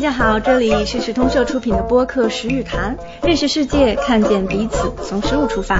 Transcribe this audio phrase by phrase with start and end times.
[0.00, 5.76] 大家好，这里是时通社出品的播客《食与谈》，认识世界，看见彼此，从食物出发。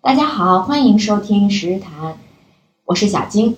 [0.00, 2.12] 大家好，欢迎收听《十日谈》，
[2.86, 3.54] 我是小金。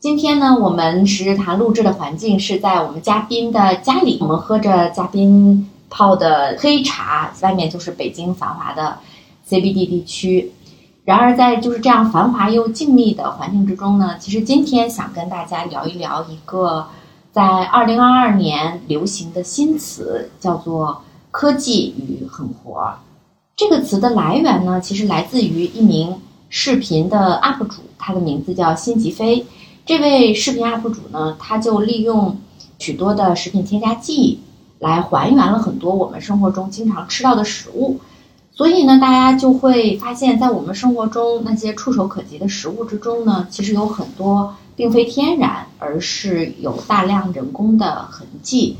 [0.00, 9.00] 今天呢，我们《十日谈》录制的环境是在我们嘉宾的家里，我们喝着嘉宾泡的黑茶，外面就是北京繁华的
[9.46, 10.50] CBD 地区。
[11.08, 16.86] 然而，在就是这样繁华又静谧的环境之中呢，其实今天想跟大家聊一聊一个
[17.32, 22.92] 在2022年流行的新词，叫做“科技与狠活”。
[23.56, 26.20] 这个词的来源呢，其实来自于一名
[26.50, 29.46] 视频的 UP 主，他的名字叫辛吉飞。
[29.86, 32.36] 这位视频 UP 主呢，他就利用
[32.78, 34.40] 许多的食品添加剂
[34.78, 37.98] 来还原了很多我们生活中经常吃到的食物。
[38.58, 48.76] 所以呢，大家就会发现，在我们生活中那些触手可及的食物之中呢，其实有很多并非天然，而是有大量人工的痕迹。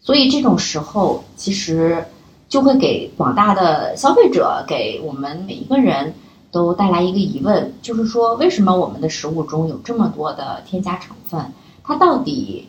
[0.00, 2.06] 所以这种时候，其实
[2.48, 6.14] 就会给广大的消费者，给我们每一个人
[6.50, 11.52] 都带来一个疑问，就是说，为什么我们的食物中有这么多的添加成分？
[11.84, 12.66] 它到底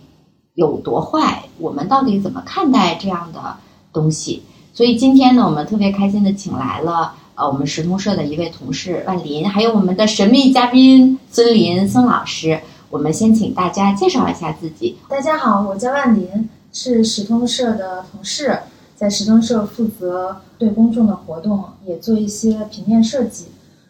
[0.55, 1.45] 有多坏？
[1.57, 3.55] 我们到底怎么看待这样的
[3.93, 4.43] 东西？
[4.79, 12.61] 所以今天呢，我们特别开心的请来了呃我们食通社的一位同事万林，还有我们的神秘嘉宾孙林孙老师。
[12.89, 14.95] 我们先请大家介绍一下自己。
[15.09, 18.57] 大家好，我叫万林，是食通社的同事，
[18.95, 23.47] 在食通社负责对公众的活动，也做一些平面设计。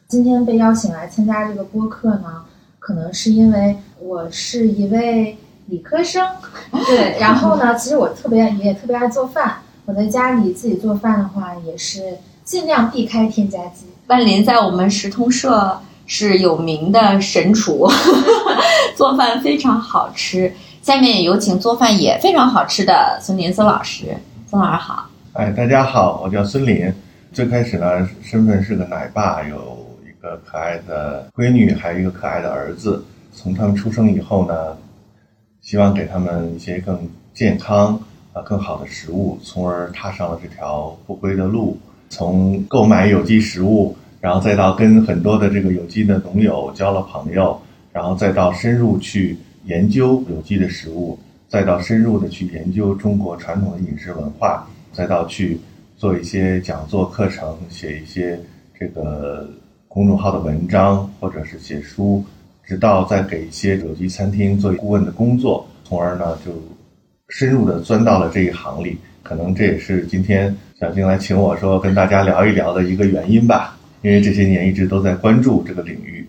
[0.07, 2.45] 今天被邀请来参加这个播客呢，
[2.79, 6.27] 可能是因为我是一位理科生，
[6.87, 9.57] 对，然后呢，其实我特别也特别爱做饭。
[9.89, 13.87] 我在家里自己做饭的话，也是尽量避开添加剂。
[14.05, 17.89] 万林在我们食通社是有名的神厨，
[18.95, 20.53] 做饭非常好吃。
[20.83, 24.15] 下面也有请做饭也非常好吃的孙林孙老师。
[24.47, 26.93] 孙老师好，哎，大家好，我叫孙林。
[27.33, 33.03] 最开始呢，身份是个奶爸，有一个可爱的闺女，还有一个可爱的儿子。
[33.33, 34.77] 从他们出生以后呢，
[35.63, 37.99] 希望给他们一些更健康。
[38.43, 41.77] 更好的食物，从而踏上了这条不归的路。
[42.11, 47.55] 从购买有机食物，然后再到跟很多的这个有机的农友交了朋友，
[47.93, 55.59] 然后再到深入去研究有机的食物，再到深入的去研究中国传统的饮食文化，再到去
[55.97, 58.39] 做一些讲座课程，写一些
[58.79, 59.47] 这个
[59.87, 62.23] 公众号的文章，或者是写书，
[62.63, 66.51] 直到再给一些有机餐厅做顾问的工作，从而呢就。
[67.29, 73.77] 深入的钻到了这一行里，可能这也是今天小静来请我说跟大家聊一聊的一个原因吧。
[74.01, 76.27] 因为这些年一直都在关注这个领域。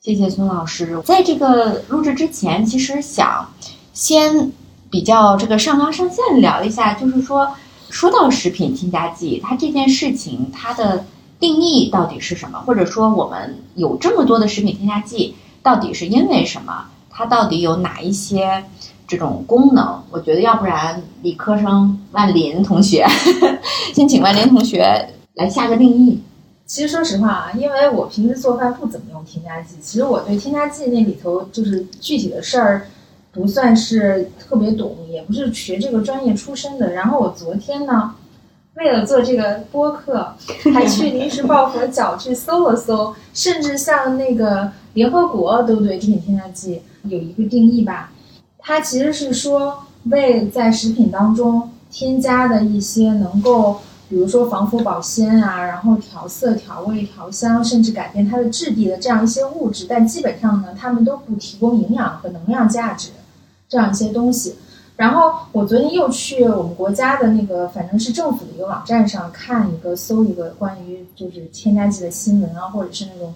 [0.00, 1.00] 谢谢孙老师。
[1.04, 3.50] 在这个录制之前，其实想
[3.92, 4.52] 先
[4.90, 7.50] 比较这个上纲上线聊一下，就是说
[7.90, 11.04] 说到食品添加剂，它这件事情它的
[11.40, 12.60] 定义到底是什么？
[12.60, 16.84] 或者说我们有这么多的食品添加剂，到底是因为什么？
[17.10, 18.62] 它到底有哪一些？
[19.06, 23.06] 这种功能，我觉得要不然理科生万林同学，
[23.94, 26.20] 先请万林同学来下个定义。
[26.66, 32.86] 其实说实话啊，因为我平时做饭不怎么用添加剂，其实我对添加剂那里头就是具体的事儿
[33.30, 36.92] 不算是特别懂，也不是学这个专业出身的。
[36.92, 38.14] 然后我昨天呢，
[38.74, 40.34] 为了做这个播客，
[40.74, 48.10] 还去临时抱佛脚去搜了搜，甚至像那个联合国都对这品添加剂有一个定义吧。
[48.68, 53.78] 它其实是说为在食品当中添加的一些能够，
[54.08, 63.10] 比如说防腐保鲜啊，然后调色、调味、调香，甚至改变它的质地的这样一些物质，但基本上呢，它们都不提供营养和能量价值，
[63.68, 64.56] 这样一些东西。
[64.96, 73.32] 然后我昨天又去我们国家的那个，反正是政府的一个网站上看一个，搜一个关于就是添加剂的新闻啊，或者是那种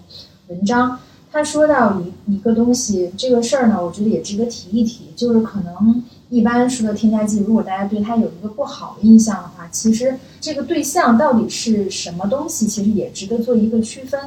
[0.49, 0.99] 文章。
[1.31, 5.05] 他说到一一个东西，这个事儿呢，我觉得也值得提一提。
[5.15, 14.19] 就是可能一般说的添加剂，如果大家对它有一个不好的印象的话，其实这个对象到底是什么东西，其实也值得做一个区分。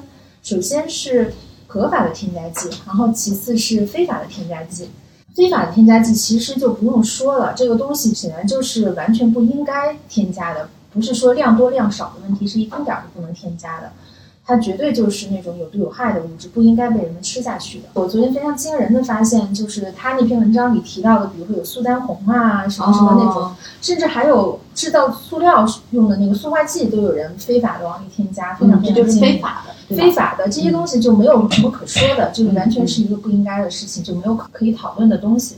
[0.42, 1.34] 首先是
[1.66, 4.88] 合法的添加剂，然后其次是非法的添加剂。
[5.34, 13.92] 非法的添加剂其实就不用说了，这个东西显然就是完全不应该添加的，不是说量多量少的问题，是一丁点儿都不能添加的。
[14.46, 17.84] 它绝对就是那种有毒有害的物质，不应该被人们吃下去的。
[17.94, 23.50] 我昨天非常惊人的发现，就是他那篇文章里提到的，比如说有苏丹红啊，什么什么那种，
[23.80, 35.56] 甚至还有制造塑料用的那个塑化剂，都有人非法的往里添加，非常非常就是非法的，非法的这些东西就没有什么可说的，就是完全是一个不应该的事情，就没有可可以讨论的东西。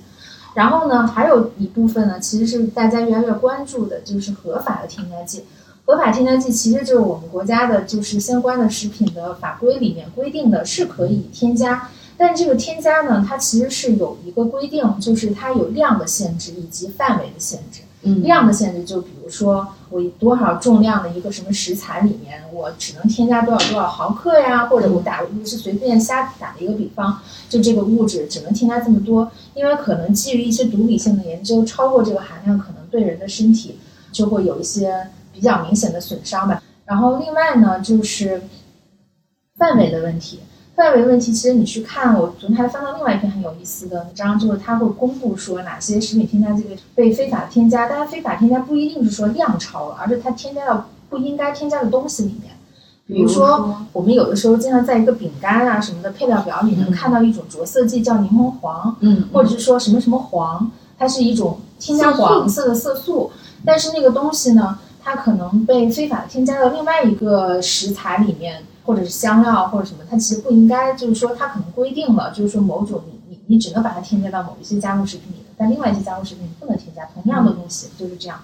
[0.54, 5.44] 然后呢，还有一部分呢，其实是大家越来越关注的，就是合法的添加剂。
[5.86, 11.88] 合法添加剂其实就是我们国家的，就是相关的食品的法规里面规定的，是可以添加。
[12.18, 17.82] 但这个添加呢，它其实是有一个规定，就是它有量的限制以及范围的限制。
[18.02, 33.76] 嗯量的限制就比如说我多少重量的一个什么食材里面，我只能添加多少多少毫克呀，或者我打我是随便瞎打的一个比方，就这个物质只能添加这么多，因为可能基于一些毒理性的研究，超过这个含量可能对人的身体
[34.12, 36.62] 就会有一些比较明显的损伤吧。
[36.86, 38.42] 然后另外呢，就是
[39.58, 40.40] 范围的问题。
[40.74, 52.52] 范围问题，其实你去看，我昨天还翻到另外一篇很有意思的文章，就是它会公布说哪些食品添加剂被非法添加，但是非法添加不一定是说量超了，而是它添加到不应该添加的东西里面。
[53.06, 63.30] 比如说，我们有的时候经常在一个饼干啊什么的配料表里能看到一种着色剂叫柠檬黄，嗯，或者是说什么什么黄，它是一种添加黄色的色素，
[63.64, 68.62] 但是那个东西呢，它可能被非法添加到另外一个食材里面。
[68.86, 78.40] 或者是香料或者什么，它其实不应该，就是说它可能规定了，就是说某种你你你只能把它添加到某一些加工食品里，但另外一些加工食品你不能添加同样的东西，就是这样。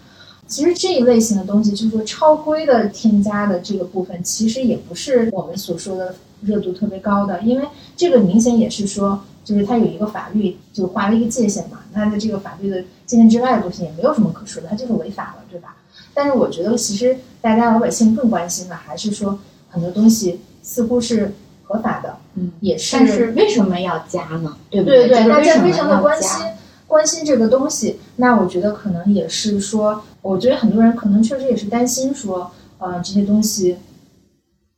[0.49, 15.76] 其实这一类型的东西，就是说超规的添加的这个部分，其实也不是我们所说的热度特别高的，因为这个明显也是说，就是它有一个法律就划了一个界限嘛，那在这个法律的界限之外的东西也没有什么可说的，它就是违法了，对吧？
[16.14, 19.38] 但是我觉得其实大家老百姓更关心的还是说。
[19.75, 21.32] 很多东西似乎是
[21.62, 22.94] 合法的，嗯，也是。
[22.94, 24.55] 但是为什么要加呢？
[24.69, 26.47] 对不对对，大家非常的关心
[26.87, 27.99] 关心这个东西。
[28.17, 33.79] 那我觉得可能也是说，我觉得很多人可能确实也是担心说，呃，这些东西，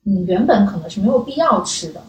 [0.07, 2.01] 嗯，原本可能是没有必要吃的，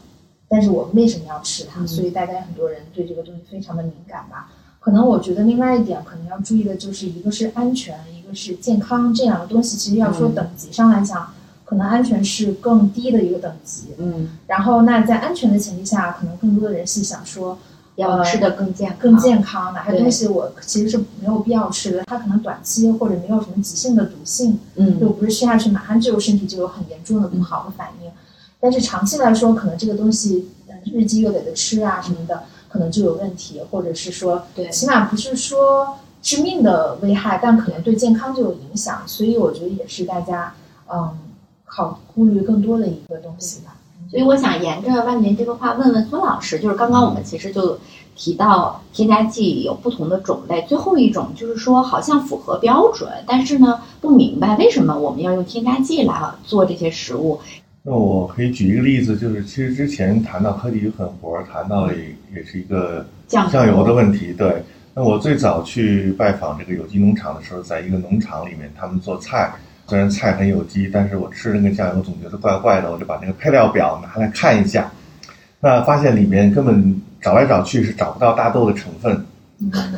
[0.48, 1.83] 但是我们为什么要吃它？
[1.88, 4.51] 所以大家很多人对这个东西非常的敏感吧。
[4.80, 11.31] 可能我觉得另外一点可能要注意的就是一个是安全，一个是健康，这两个东西其实要说等级上来讲。
[11.63, 17.57] 可能安全是更低的一个等级，嗯，然后那在安全的前提下，可能更多的人是想说
[17.95, 28.12] 要吃的更健更健康，哪些东西我其实是没有必要吃的，它可能短期或者没有什么急性的毒性，嗯，又不是吃下去马上就身体就有很严重的不好的反应，
[28.60, 30.51] 但是长期来说，可能这个东西
[30.94, 40.54] 日积月累的吃啊什么的，可能就有问题，或者是说，对，起码不是说致命的危害，但可能对健康就有影响，所以我觉得也是大家，
[40.92, 41.10] 嗯。
[41.68, 43.75] 考顾虑更多的一个东西吧，
[44.10, 47.77] 所以我想沿着万年这个话问问孙老师，就是刚刚我们其实就
[48.16, 56.13] 提到添加剂有不同的种类，最后一种就是说好像符合标准，但是呢不明白为什么我们要用添加剂来
[56.45, 57.42] 做这些食物。
[57.83, 64.31] 那我可以举一个例子，就是其实之前谈到科技与狠活，谈到也也是一个酱油的问题。
[64.31, 64.63] 对，
[64.95, 69.51] 那我最早去拜访这个有机农场的时候，在一个农场里面，他们做菜。
[69.88, 74.89] 虽然菜很有机，但是我吃那个酱油总觉得怪怪的，我就把那个配料表拿来看一下，
[75.59, 79.25] 那发现里面根本找来找去是找不到大豆的成分。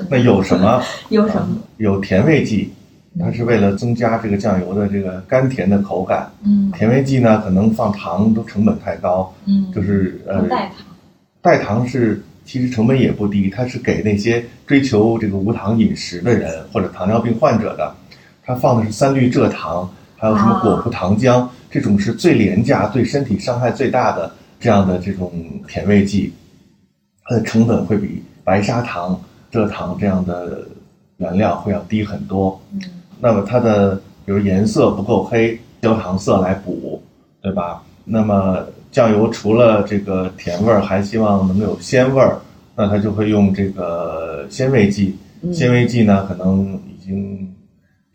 [0.09, 0.81] 那有什么？
[1.09, 1.57] 有什么？
[1.77, 2.73] 有甜味剂，
[3.19, 6.27] 它是为了增加这个酱油的这个甘甜的口感。
[6.44, 6.71] 嗯。
[6.71, 9.31] 甜味剂呢，可能放糖都成本太高。
[9.45, 9.71] 嗯。
[9.73, 10.41] 就是呃。
[10.49, 10.85] 代糖。
[11.39, 17.94] 代糖是其实成本也不低，它是给那些追求这个无糖饮食的人或者糖尿病患者的。
[18.45, 25.30] 它放的是三氯蔗糖，还有什么果葡糖浆，这种是最廉价、对身体伤害最大的这样的这种
[25.68, 26.31] 甜味剂，
[27.25, 30.66] 它的成本会比白砂糖、蔗糖这样的
[31.18, 32.57] 原料会要低很多。
[32.71, 32.81] 嗯，
[33.19, 37.04] 那么它的比如颜色不够黑，焦糖色来补，
[37.42, 37.83] 对吧？
[38.06, 38.66] 那么
[38.97, 42.39] 酱油除了这个甜味儿，还希望能有鲜味儿，
[42.75, 45.16] 那它就会用这个鲜味剂。
[45.54, 47.54] 鲜味剂呢，可能已经。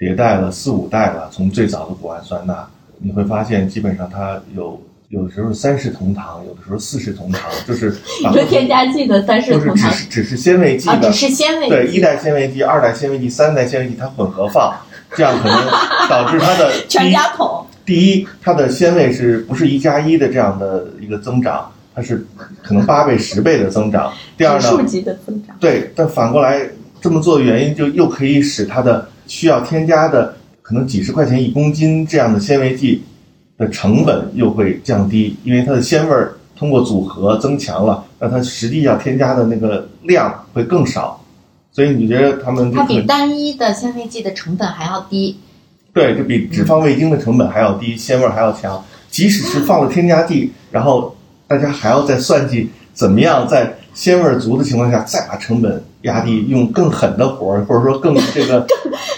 [0.00, 7.96] 迭代了四五代了，从最早的谷氨酸钠，你会发现基本上它有有时候三世同堂，有的时候四世同堂，就是
[8.26, 14.74] 你说添加剂的三世同堂，只是只是鲜味剂的，只是鲜味对一代鲜味剂、二代鲜味剂、三代鲜味剂它混合放，
[15.14, 15.56] 这样可能
[16.10, 17.61] 导致它的 全家桶。
[17.84, 21.70] 第一，它的鲜味是不是一加一的这样的一个增长？
[21.94, 22.26] 它是
[22.62, 24.12] 可能八倍、十倍的增长。
[24.36, 24.68] 第二呢？
[24.68, 25.56] 数级的增长。
[25.60, 26.68] 对，但反过来
[27.00, 29.08] 这么做的原因，就又可以使它的。
[29.28, 33.02] 需要添加的可能几十块钱一公斤这样的纤维剂
[33.56, 41.24] 的成本又会降低，因为它的鲜味儿通过组合增强了，那它实际要添加的那个量会更少。
[41.70, 45.38] 所以你觉得他们它比单一的纤维剂的成本还要低？
[45.92, 48.82] 对，就比脂肪味精的成本还要低，鲜味儿还要强。
[49.10, 51.14] 即使是放了添加剂，然后
[51.46, 58.66] 大家还要再算计怎么样在鲜味儿足的情况下，再把成本压低，用更狠的活儿，或者说更这个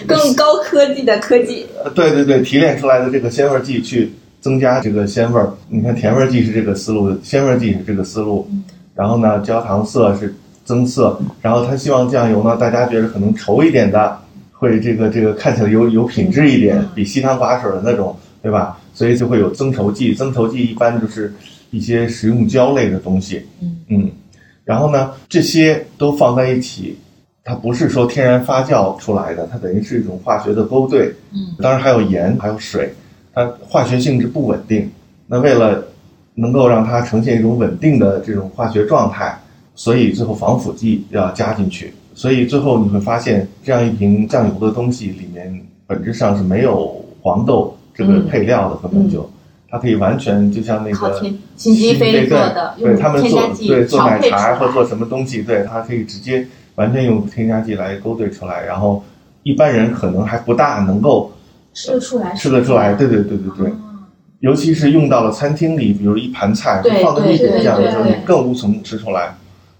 [0.05, 5.53] 更 高科技的科技，呃对对对，提炼出来的这个鲜味儿剂去增加这个鲜味儿。
[5.69, 8.45] 你看甜味儿剂是这个思路，鲜味儿剂是这个思路。
[8.93, 14.19] 然后呢，焦糖色是增色，然后他希望酱油呢，大家觉得可能稠一点的，
[14.57, 18.77] 会这个这个看起来有有品质一点，比稀汤寡水的那种，对吧？
[18.93, 21.33] 所以就会有增稠剂，增稠剂一般就是
[21.71, 23.45] 一些食用胶类的东西。
[23.61, 24.11] 嗯嗯，
[24.63, 26.97] 然后呢，这些都放在一起，
[27.43, 31.13] 它不是说天然发酵出来的，它等于是一种化学的勾兑。
[31.33, 32.93] 嗯，当然还有盐，还有水，
[33.33, 34.89] 它化学性质不稳定。
[35.27, 35.83] 那为了
[36.33, 39.37] 能够让它呈现一种稳定的这种化学状态，
[39.75, 41.93] 所以最后防腐剂要加进去。
[42.15, 49.29] 所以最后你会发现，这样一瓶酱油的东西里面本质上是没有黄豆这个配料的，根本就。
[49.67, 54.71] 它可以完全就像那个靠天辛吉飞做的，对他们做对做奶茶或。
[54.71, 59.03] 做什么东西，对它可以直接完全用添加剂来勾兑出来，然后
[59.43, 61.33] 一般人可能还不大能够
[61.73, 62.93] 吃得出来，吃得出来。
[62.93, 63.73] 对对对对对，
[64.39, 69.35] 尤其是用到了餐厅里，比如一盘菜放那么一点酱的时候，对对对你更无从吃出来。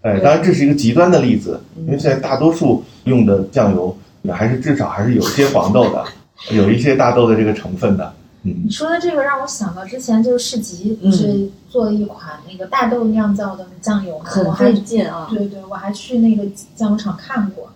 [0.06, 3.96] 哎，对当然这是一个极端的例子，嗯因为现在大多数用的酱油
[4.32, 6.06] 还是至少还是有一些黄豆的，
[6.52, 8.06] 有一些大豆的这个成分的。
[8.44, 15.28] 嗯你说的这个让我想到之前就是市集不是做了一款那个大豆酿造的酱油嘛，很还费劲啊！
[15.32, 16.44] 对对，我还去那个
[16.76, 17.70] 酱油厂看过，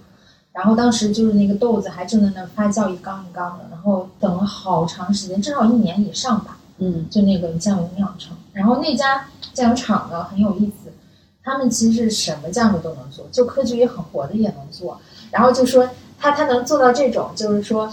[0.53, 8.37] 然后当时就是那个豆子还正在那发酵一缸一缸的，然后等了好长时间，至少一年以上吧，嗯就那个酱油酿成。
[8.53, 10.78] 然后那家酱油厂呢很有意思，
[11.49, 14.99] 他们其实是什么酱油都能做，就科技也很活的也能做。
[15.31, 15.89] 然后就说
[16.19, 17.91] 他他能做到这种，就是说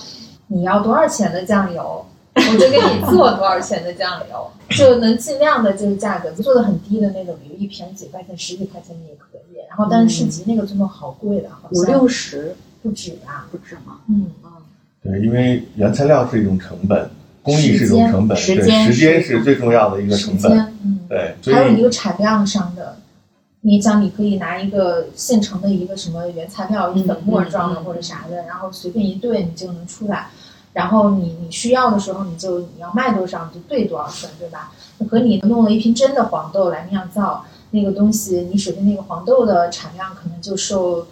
[0.49, 9.57] 你要多少钱的酱油， 我就给你做多少钱的酱油，就能尽量的就是价格做的很低的那种，比如一瓶几块钱、十几块钱的也可以。
[9.69, 13.47] 然后但是市集那个做的好贵的，五六十不止吧？
[13.51, 13.99] 不止吗？
[14.09, 14.27] 嗯，
[15.03, 17.11] 对，因为原材料是一种成本，
[17.43, 20.53] 工艺是一种成本，对，时间时间是是最重要的一个成本。
[20.53, 21.01] 间，嗯。
[21.09, 22.97] 对，还有一个产量上的，
[23.67, 30.29] 你讲你可以拿一个现成的一个什么原材料，嗯粉末状的或者啥的，然后随便一兑你就能出来。
[30.73, 34.71] 然后你你需要的时候，你就你要卖多少你就兑多少份，对吧？
[35.11, 41.09] 和你弄了一瓶真的黄豆来酿造那个东西，你首先那个黄豆的产量可能就受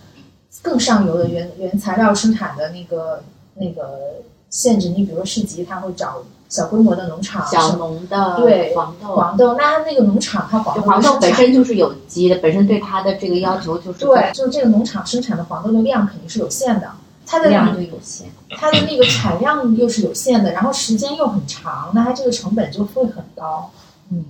[0.63, 4.91] 更上游的原原材料生产的那个那个限制。
[4.91, 6.23] 你比如说市集，他会找
[6.55, 16.93] 小规模的农场，小农的对黄豆，黄豆，那它那个农场它黄豆黄豆本身就是有机的，本身对它的这个要求就是对，就是这个农场生产的黄豆的量肯定是有限的，
[17.27, 18.29] 它的量就有限。
[18.51, 23.73] 它的那个产量又是有限的，然后时间又很长，那它这个成本就会很高。
[24.13, 24.25] 嗯，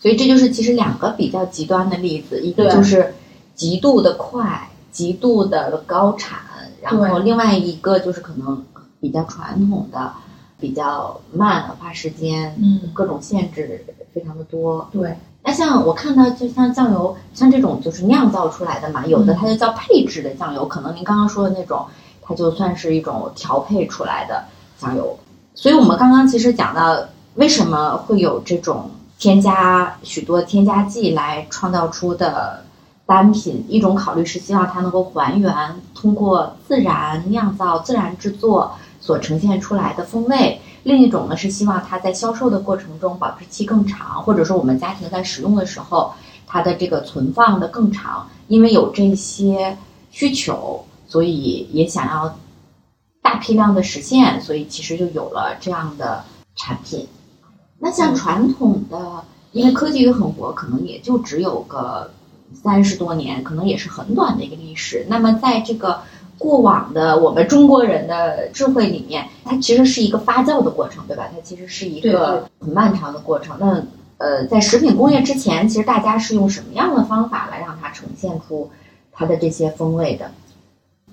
[0.00, 3.14] 所以这就是其实两个比较极端的例子，一个就是
[3.54, 6.40] 极度的快，极度的高产，
[6.82, 8.64] 然后另外一个就是可能
[9.00, 10.12] 比较传统的，
[10.60, 14.88] 比较慢，花时间，嗯各种限制非常的多。
[14.92, 21.86] 对，那像我看到，就像酱油，像这种就是酿造出来的嘛，有的它就叫配制的酱油，可能您刚刚说的那种，
[22.22, 24.44] 它就算是一种调配出来的
[24.78, 25.18] 酱油。
[25.54, 26.98] 所以我们刚刚其实讲到，
[27.36, 32.64] 为什么会有这种添加许多添加剂来创造出的
[33.06, 33.64] 单品？
[33.68, 35.52] 一种考虑是希望它能够还原
[35.94, 38.72] 通过自然酿造、自然制作
[39.08, 40.60] 所呈现出来的风味。
[40.82, 46.12] 另一种呢是希望它在销售的过程中保质期更长，或者说我们家庭在使用的时候，
[46.46, 49.78] 它的这个存放的更长，因为有这些
[50.10, 52.36] 需求，所以也想要
[53.22, 56.22] 大批量的实现，所以其实就有了这样的
[56.54, 57.08] 产品。
[57.78, 62.10] 那像传统的，因为科技与狠活，可能也就只有个
[62.52, 65.06] 三十多年，可能也是很短的一个历史。
[65.08, 66.02] 那么在这个
[66.38, 71.28] 过往的我们中国人的智慧里面，它其实是一个发酵的过程，对吧？
[71.32, 73.56] 它其实是一个很漫长的过程。
[73.58, 73.82] 那
[74.18, 78.70] 呃，在食品工业之前，其实大家是用什么样的方法来让它呈现出
[79.12, 80.30] 它的这些风味的？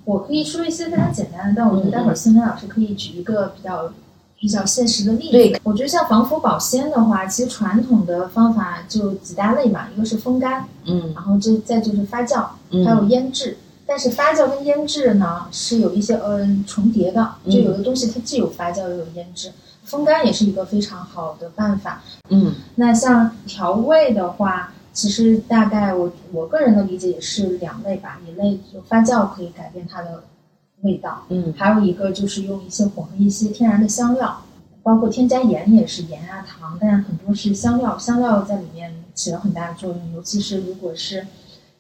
[0.06, 3.92] 我可以说一些非常简单的，但我觉得待会儿孙梅老师可以举一个比较
[4.40, 5.32] 比较现实的例子。
[5.32, 13.58] 对，我觉得像防腐保鲜的话，其实传统的方法就几大类嘛，一个是风干，嗯然后这再就是发酵，还有嗯腌制。
[13.86, 19.52] 但是发酵跟腌制呢是有一些呃重叠的，嗯就有的东西它既有发酵又有腌制。
[19.84, 22.02] 风干也是一个非常好的办法。
[22.30, 30.24] 嗯那像调味的话，其实大概我我个人的理解也是两类吧，一类就发酵可以改变它的
[30.82, 34.42] 味道，嗯还有一个就是用一些混合一些天然的香料，
[34.82, 41.28] 包括添加盐也是盐啊糖，但是很多是香料，香料在里面起了很大的作用，尤其是如果是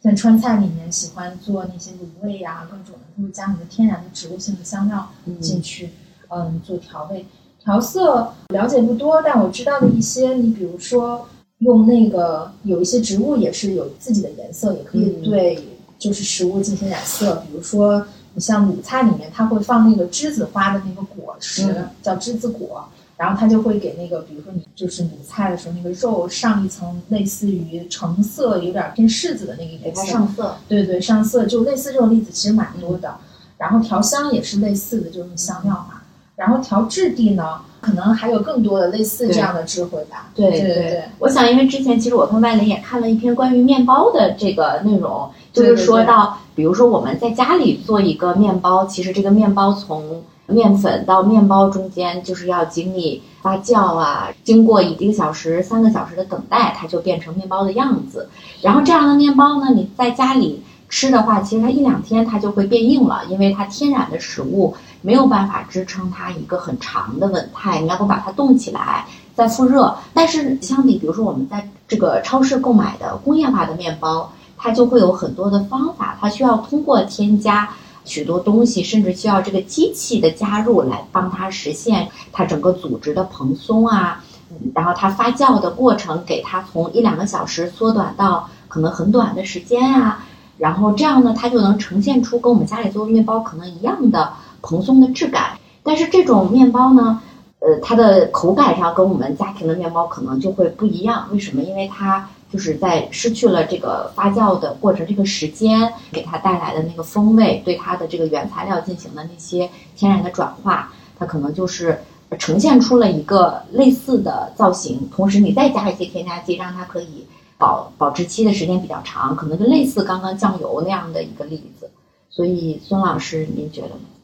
[0.05, 5.09] 像川菜里面喜欢做那些卤味呀、各种的，他会加很多天然的植物性的香料
[5.41, 5.89] 进去，
[6.27, 7.25] 嗯，做调味。
[7.59, 17.43] 调色了解不多，但我知道的一些，你比如说用那个有一些植物也是有自己的颜色，也可以对就是食物进行染色。
[17.47, 30.57] 比如说你像鲁菜里面，它会放那个栀子花的那个果实，嗯叫栀子果，然后它就会给那个，比如说你就是卤菜的时候，那个肉上一层类似于橙色，有点偏柿子的那个颜色，上色。
[30.67, 33.15] 对对，上色就类似这种例子其实蛮多的。
[33.57, 36.01] 然后调香也是类似的，就是香料嘛。
[36.35, 40.29] 然后调质地呢，可能还有更多的类似这样的智慧吧。
[40.35, 58.29] 对对对我想，因为之前其实我跟外联也看了一篇关于面包的这个内容，就是说到，比如说我们在家里做一个面包，其实这个面包从面粉到面包中间就是要经历发酵啊，经过一个小时、三个小时的等待，它就变成面包的样子。
[58.61, 69.05] 然后这样的面包呢，你在家里吃的话，其实它一两天它就会变硬了，因为它天然的食物没有办法支撑它一个很长的稳态，你要不把它冻起来。
[69.35, 77.69] 再复热，但是相比，比如说我们在这个超市购买的工业化的面包，它就会有很多的方法，它需要通过添加
[78.05, 90.23] 许多东西，甚至需要这个机器的加入来帮它实现它整个组织的蓬松啊，嗯然后它发酵的过程给它从一两个小时缩短到可能很短的时间啊，
[90.57, 95.57] 然后这样呢，它就能呈现出跟我们家里做的面包可能一样的蓬松的质感。
[95.83, 97.21] 但是这种面包呢，
[97.59, 101.27] 呃，它的口感上跟我们家庭的面包可能就会不一样。
[101.31, 101.61] 为什么？
[101.63, 111.99] 因为它就是在失去了这个发酵的过程，这个时间给它带来的那个风味，对它的这个原材料进行的那些天然的转化，它可能就是
[112.39, 115.09] 呈现出了一个类似的造型。
[115.09, 117.25] 同时，你再加一些添加剂，让它可以
[117.57, 121.89] 保保质期的时间比较长，可能就类似刚刚酱油那样的一个例子。
[122.29, 124.14] 所以，孙老师，您觉得呢？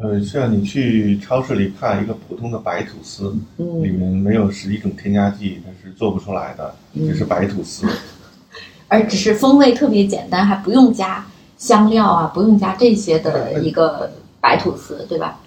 [0.00, 7.86] 呃，像你去超市里看一个普通的白吐司，嗯里面没有十一种添加剂，它是做不出来的，只是白吐司。
[8.86, 15.40] 而只是风味特别简单，还不用加香料啊，不用加这些的一个白吐司，对吧？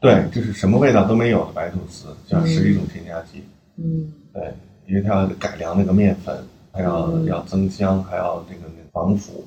[0.00, 3.42] 对，就是什么味道都没有的白吐司，像十一种添加剂。
[3.78, 4.52] 嗯对，
[4.86, 6.36] 因为它要改良那个面粉，
[6.70, 9.44] 还要、嗯要增香，还要这个防腐，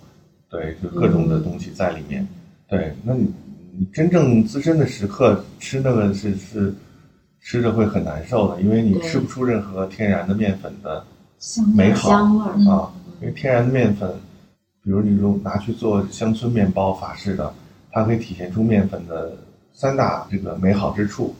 [0.49, 2.27] 对，就各种的东西在里面。
[2.67, 3.31] 对，那你
[3.79, 6.73] 你真正资深的食客吃那个是是
[7.39, 11.05] 吃着会很难受的，因为你吃不出任何天然的面粉的
[11.37, 14.09] 香美好香味啊，因为天然的面粉，
[14.83, 17.53] 比如你用拿去做乡村面包法式的，
[17.91, 19.37] 它可以体现出面粉的
[19.73, 21.35] 三大这个美好之处。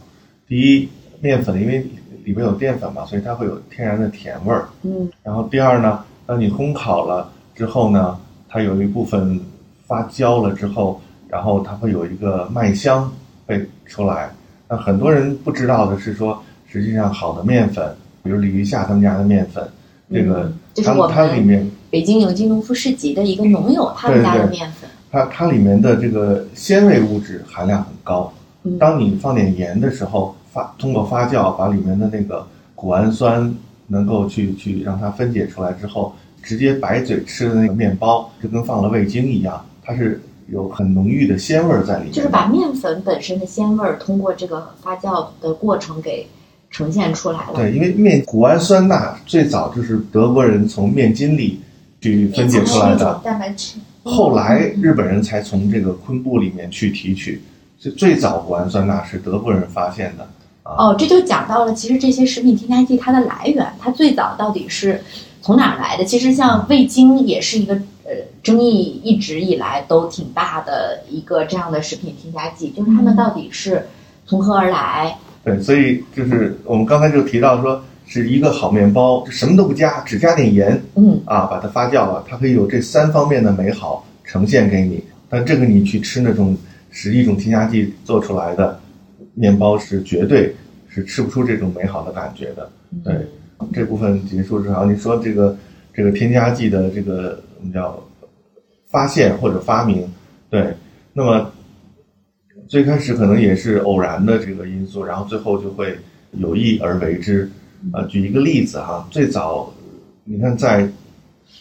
[0.47, 0.87] 第一，
[1.19, 1.79] 面粉因为
[2.23, 4.69] 里面有淀粉嘛，所以它会有天然的甜味儿。
[4.83, 9.39] 嗯然后第二呢，当你烘烤了之后呢，它有一部分
[9.87, 13.11] 发焦了之后，然后它会有一个麦香
[13.45, 14.29] 会出来。
[14.69, 19.67] 那很多人不知道的是说，实际上好的面粉，比如李玉夏他们家的面粉，
[20.11, 20.51] 这个
[20.83, 24.89] 它它里面北京有机农夫市集的一个农友他们家的面粉。
[25.09, 28.31] 它它里面的这个鲜味物质含量很高。
[28.63, 33.55] 嗯当你放点盐的时候，发通过发酵把里面的那个谷氨酸
[33.87, 36.13] 能够去去让它分解出来之后，
[36.43, 42.11] 直接白嘴吃的那个面包就跟放了味精一样，它是有很浓郁的鲜味儿在里面。
[42.13, 46.27] 就是把面粉本身的鲜味儿通过这个发酵的过程给
[46.71, 47.53] 呈现出来了。
[47.55, 51.61] 对，因为面谷氨酸钠最早就是德国人从面筋里
[52.01, 53.77] 去分解出来的蛋白质。
[54.03, 57.41] 后来日本人才从这个昆布里面去提取。
[57.79, 60.27] 所以最早谷氨酸钠是德国人发现的。
[60.63, 65.01] 哦，这就讲到了，其实这些食品添加剂它的来源，它最早到底是
[65.41, 66.03] 从哪儿来的？
[66.03, 67.81] 其实像味精也是一个呃
[68.43, 73.85] 争议一直以来都挺大的一个这样的食品添加剂，就是它们到底是
[74.25, 75.17] 从何而来？
[75.43, 85.03] 对，所以就是我们刚才就提到说，是一个好面包，就什么都不加，只加点盐嗯啊，把它发酵了，它可以有这三方面的美好呈现给你。
[85.29, 86.55] 但这个你去吃那种
[86.89, 88.79] 十一种添加剂做出来的
[89.33, 90.55] 面包，是绝对
[90.87, 92.69] 是吃不出这种美好的感觉的。
[93.03, 93.13] 对，
[93.73, 95.57] 这部分结束之后，你说这个
[95.93, 98.01] 这个添加剂的这个我们叫
[98.89, 100.07] 发现或者发明，
[100.49, 100.73] 对，
[101.13, 101.51] 那么
[102.67, 105.97] 最开始可能也是偶然的这个因素，然后最后就会
[106.31, 107.49] 有意而为之。
[107.93, 109.71] 呃，举一个例子哈，最早
[110.23, 110.89] 你看在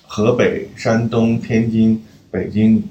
[0.06, 2.82] 河北、山东、天津、北京，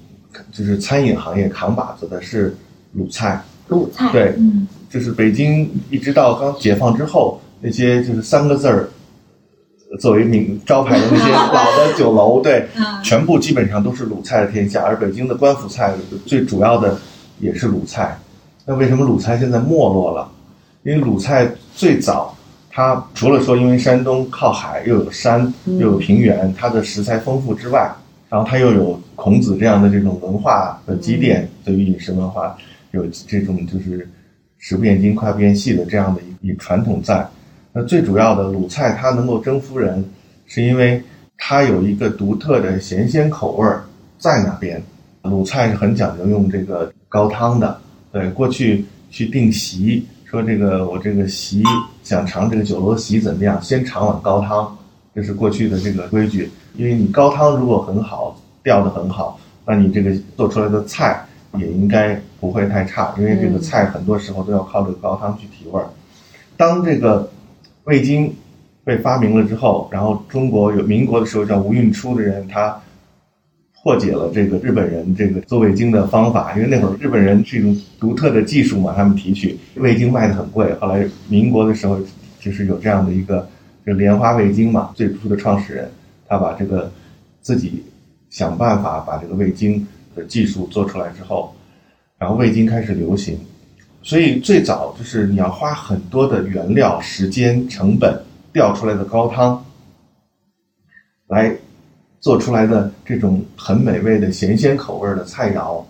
[0.51, 2.55] 就是餐饮行业扛把子的是
[2.93, 4.67] 鲁菜，鲁菜，对，嗯。
[4.87, 8.87] 就是北京一直到刚解放之后，那些就是三个字儿，
[9.99, 14.83] 作为名招牌的那些 老的酒楼，对，嗯全部基本上都是鲁菜的天下。
[14.83, 15.93] 而北京的官府菜
[16.25, 16.97] 最主要的
[17.39, 18.17] 也是鲁菜。
[18.65, 20.29] 那为什么鲁菜现在没落了？
[20.83, 22.35] 因为鲁菜最早，
[22.69, 27.89] 它除了说因为山东靠海，又有山，又有平原，它的食材丰富之外，
[28.27, 32.57] 然后它又有孔子这样的这种文化的积淀，对于饮食文化
[32.91, 34.07] 有这种就是
[34.57, 37.25] 食不厌精，脍不厌细的这样的一一传统在。
[37.77, 40.01] 那最主要的鲁菜它能够征服人，
[40.45, 41.03] 是因为
[41.38, 43.83] 它有一个独特的咸鲜口味儿
[44.17, 44.81] 在那边。
[45.23, 47.77] 鲁菜是很讲究用这个高汤的，
[48.13, 51.63] 对，过去去定席，说这个我这个席
[52.01, 54.73] 想尝这个酒楼席怎么样，先尝碗高汤，
[55.13, 56.49] 这是过去的这个规矩。
[56.75, 61.25] 因为你高汤如果很好，调的很好，那你这个做出来的菜
[61.57, 65.89] 也应该不会太差，因为这个菜很多时候都要靠这个高汤去提味儿。
[66.55, 67.29] 当这个
[67.85, 68.33] 味精
[68.83, 72.79] 被发明了之后，然后中国有民国的时候叫吴运初的人，他
[73.83, 80.73] 破解了这个日本人这个做味精的方法，因为那会儿日本人是一种独特的技术嘛，他们提取味精卖的很贵。
[80.75, 81.99] 后来民国的时候，
[82.39, 83.47] 就是有这样的一个
[83.85, 85.91] 这莲花味精嘛，最初的创始人，
[86.27, 86.91] 他把这个
[87.41, 87.83] 自己
[88.31, 91.53] 想办法把这个味精的技术做出来之后，
[92.17, 93.37] 然后味精开始流行。
[94.05, 98.15] 所以最早就是你要花很多的原料、时间、成本
[98.53, 99.65] 调出来的高汤，
[101.25, 101.51] 来
[102.19, 105.83] 做出来的这种很美味的咸鲜口味的菜肴。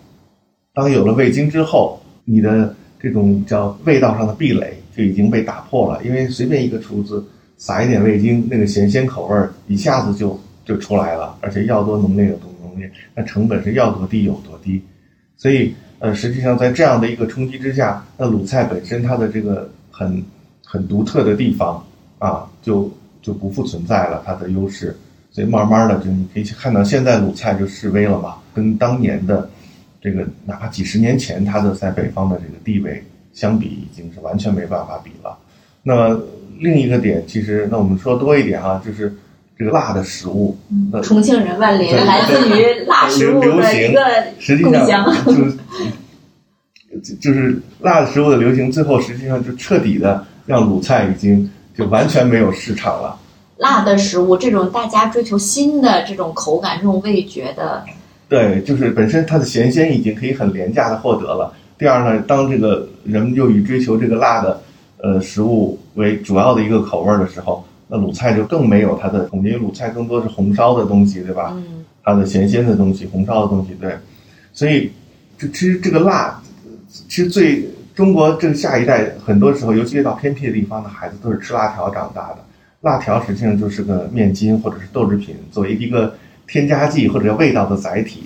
[0.73, 7.21] 当有了味精之后，你的这种叫味道上的壁垒就已经被打破了，因为随便一个厨子
[7.57, 14.81] 撒一点味精，那个咸鲜口味一下子就就出来了，而且要多浓烈有多浓烈，那成本是要多低有多低。
[15.35, 20.23] 所以，呃，实际上在这样的一个冲击之下，那鲁菜本身它的这个很
[20.63, 21.83] 很独特的地方
[22.19, 24.95] 啊，就就不复存在了它的优势。
[25.31, 29.49] 所以慢慢的，就你可以看到现在鲁菜就式微了嘛，跟当年的
[30.01, 33.03] 这个哪怕几十年前它的在北方的这个地位
[33.33, 35.37] 相比，已经是完全没办法比了。
[35.83, 36.21] 那么
[36.59, 39.13] 另一个点，其实那我们说多一点哈、就是
[39.57, 44.01] 这个辣的食物，嗯重庆人万林来自于辣食物流行的一个
[44.39, 45.57] 实际上就是
[47.03, 53.17] 就就是辣的食物的流行，最后实际上就彻底的让鲁菜已经就完全没有市场了。
[53.57, 57.85] 辣的食物，这种大家追求新的这种口感、这种味觉的，
[58.27, 61.53] 对，就是本身它的咸鲜已经可以很廉价的获得了。
[61.77, 64.61] 第二呢，当这个人们又以追求这个辣的
[64.97, 71.53] 呃食物为主要的一个口味儿的时候，那鲁菜就更没有它的，因为鲁菜更多是红烧的东西，对吧？
[71.55, 73.95] 嗯，它的咸鲜的东西，红烧的东西，对，
[74.53, 74.91] 所以
[75.37, 76.41] 这其实这个辣，
[77.07, 82.37] 其实最中国这个下一代很多时候，尤其是到偏僻的地方的孩子，都是吃辣条长大的。
[82.81, 86.15] 辣条实际上就是个面筋或者是豆制品，作为一个
[86.47, 88.23] 添加剂或者味道的载体，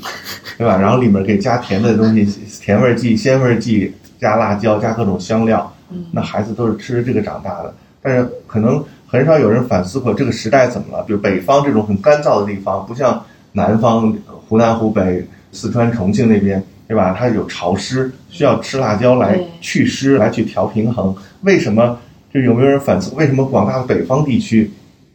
[0.57, 0.77] 对吧？
[0.77, 2.25] 然后里面可以加甜的东西，
[2.61, 5.73] 甜味剂、鲜味剂，加辣椒，加各种香料。
[6.11, 11.03] 那孩子都是吃这个长大的，但是可能很少有人反思过这个时代怎么了。
[11.03, 14.15] 比如北方这种很干燥的地方，不像南方
[14.47, 17.15] 湖南、湖北、四川、重庆那边，对吧？
[17.17, 21.15] 它有潮湿，需要吃辣椒来对祛湿，来去调平衡。
[21.41, 21.97] 为什么？
[22.31, 24.69] 就有没有人反思为什么广大的北方地区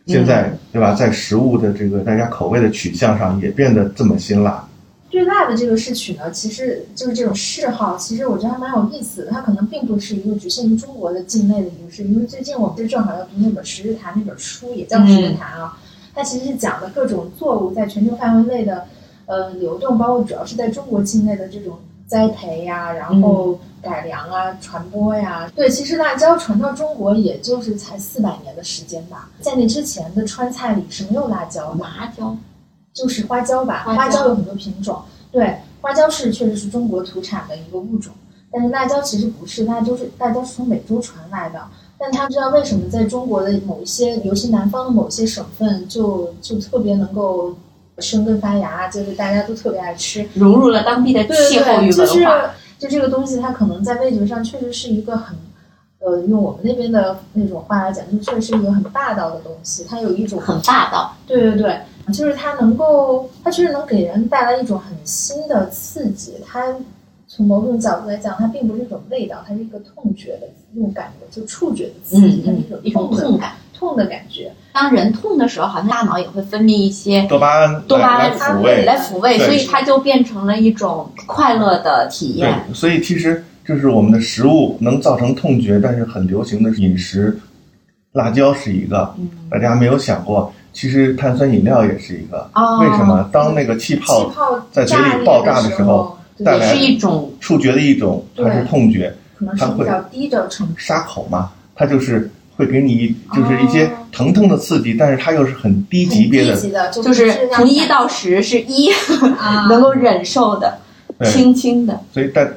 [0.07, 4.67] 现在、对吧，在食物的这个大家口味的取向上也变得这么辛辣？
[5.15, 9.31] 对辣的这个视曲呢，其实就是这种嗜好，其实我觉得还蛮有意思的。
[9.31, 15.79] 它可能并不是一个局限于中国的境内的一个事，因为最近我们就正好要读那本《十日谈》那本书，也叫《十日谈》啊。
[16.15, 18.87] 它其实是讲的各种作物在全球范围内的
[19.27, 25.51] 呃流动，包括主要是在中国境内的这种栽培呀，然后改良啊、传播呀。
[25.57, 31.77] 对，其实辣椒传到中国也就是才四百年的时间吧，在那之前的川菜里是没有辣椒的。
[31.77, 32.37] 麻椒，
[32.95, 35.03] 就是花椒吧，花椒有很多品种。
[35.31, 38.13] 对，花椒是确实是中国土产的一个物种，
[38.51, 41.61] 但是辣椒其实不是，辣椒是辣椒是从美洲传来的。
[41.99, 47.55] 但他知道为什么在中国的某一些，尤其南方的某些省份就，就特别能够
[47.99, 50.29] 生根发芽，就是大家都特别爱吃。
[50.35, 52.51] 融入了当地的气候与对对，就是文化。
[52.79, 55.37] 就这个东西，它可能在味觉上确实是一个很，
[56.01, 61.81] 呃，用我们那边的那种话来讲，就确实是一个很霸道的东西，它有一种很霸道，对对对，
[62.13, 66.35] 就是它能够，它确实能给人带来一种很新的刺激。
[66.47, 66.75] 它
[67.27, 73.53] 从某种角度来讲，它并不是一种味道，它是一个痛觉的那种感觉，就触觉的刺激，它是一种一种痛感。
[73.77, 74.53] 痛的感觉。
[74.73, 82.57] 当人痛的时候，好像大脑也会分泌一些多巴胺多巴胺来来抚慰，来抚慰，所以它就变成了一种快乐的体验。
[82.73, 87.37] 所以其实就是我们的食物能造成痛觉，但是很流行的饮食
[88.13, 92.51] 辣椒是一个，嗯大家没有想过，其实碳酸饮料也是一个。
[92.55, 93.27] 哦为什么？
[93.33, 94.31] 当那个气泡
[94.71, 100.75] 在嘴里爆炸的的时候，对带来是一种触觉的一种，它是痛觉，可能是比较低的程度。
[100.77, 106.57] 沙口嘛，它就是会给你就是一些疼痛的刺激，但是它又是很低级别的
[106.91, 108.91] 就就是从一到十是一
[109.39, 110.79] 啊， 能够忍受的，
[111.25, 112.53] 轻轻的，所以但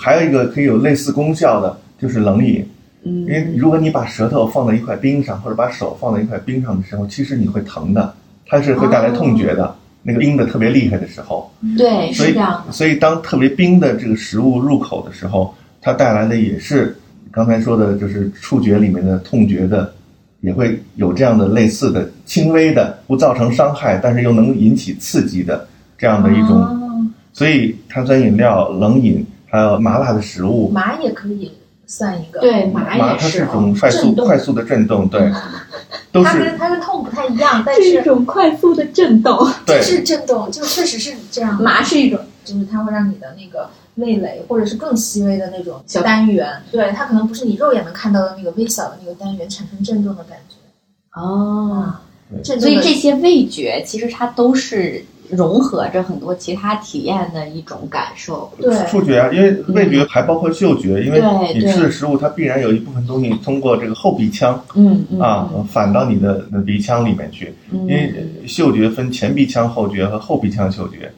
[0.00, 2.64] 还有一个可以有类似功效的，就是冷饮。
[3.04, 8.14] 因为嗯，如果你把舌头放在一块冰上，或者把手放在一块冰上的时候，其实你会疼的，
[8.46, 9.74] 它是会带来痛觉的。
[10.04, 16.98] 那个冰的特别厉害的时候，对，所以是这样，所以当特别冰的这个食物入口的时候，它带来的也是
[17.30, 19.92] 刚才说的，就是触觉里面的痛觉的，
[20.40, 26.56] 也会有这样的类似的轻微的，不造成伤害，但是又能引起刺激的这样的一种。
[26.56, 27.06] 哦。
[27.32, 31.48] 所以碳酸饮料、冷饮还有麻辣的食物，麻也可以
[31.92, 35.30] 算一个，对，麻麻它是也是哦种快速震动快速的震动，对，
[36.10, 41.62] 都它是跟它跟痛不太一样，但是一是种快速的震动，对是震动，就确实是这样。
[41.62, 51.84] 麻是一种就是它会让你的那个味蕾，或者是更细微的那种小单元，对它可能不是你肉眼能看到的那个微小的那个单元产生震动的感觉哦。
[51.84, 52.02] 啊。
[52.42, 58.52] 所以这些味觉其实它都是融合着很多其他体验的一种感受。
[58.60, 61.20] 对触觉啊，因为味觉还包括嗅觉，因为
[61.54, 68.12] 你吃的食物它必然有一部分东西通过这个后鼻腔嗯嗯啊反到你的呃鼻腔里面去，嗯因为
[68.46, 71.10] 嗅觉分前鼻腔后觉和后鼻腔嗅觉，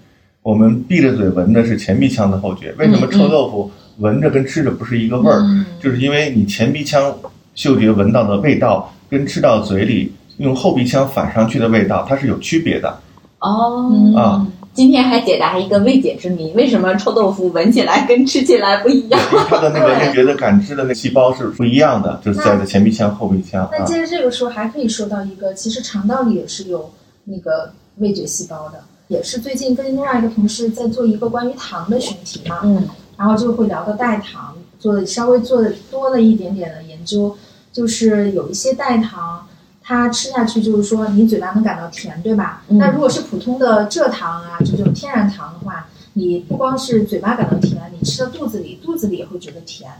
[0.42, 2.72] 我们闭着嘴闻的是前鼻腔的后觉。
[2.78, 5.40] 为什么嗯臭豆腐闻着跟吃着不是一个味儿？
[5.42, 7.12] 嗯就是因为你前鼻腔
[7.54, 12.96] 嗅觉闻到的味道跟吃到嘴里用后鼻腔反上去的味道，它是有区别的。
[13.44, 19.20] 哦嗯啊今天还解答一个未解之谜：为什么臭豆腐闻起来跟吃起来不一样？
[19.48, 23.70] 它的那个味觉的感知的那个细胞是不一样的，就是在的前鼻腔、后鼻腔啊。
[23.70, 26.90] 那接着这个说，还可以说到一个，其实肠道里也是有
[27.22, 37.36] 那个味觉细胞的，也是最近跟另外一个同事在做一个关于糖的选题嘛，嗯然后就会聊到代糖，做的稍微做的多了一点点的研究，
[37.72, 39.46] 就是有一些代糖，
[39.86, 42.62] 它吃下去就是说你嘴巴能感到甜，对吧？
[42.68, 49.90] 嗯那如果是普通的蔗糖啊，就这种天然糖的话，你不光是嘴巴感到甜，你吃到肚子里，肚子里也会觉得甜。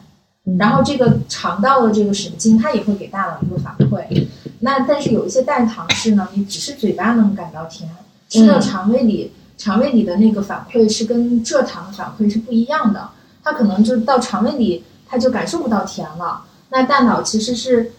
[0.59, 4.27] 然后这个肠道的这个神经，它也会给大脑一个反馈。
[4.61, 7.88] 那但是有一些代糖是呢，你只是嘴巴能感到甜，
[8.29, 13.11] 吃到肠胃里，肠胃里的那个反馈是跟蔗糖的反馈是不一样的。
[13.42, 16.42] 它可能就到肠胃里，它就感受不到甜了。
[16.70, 17.92] 那大脑其实是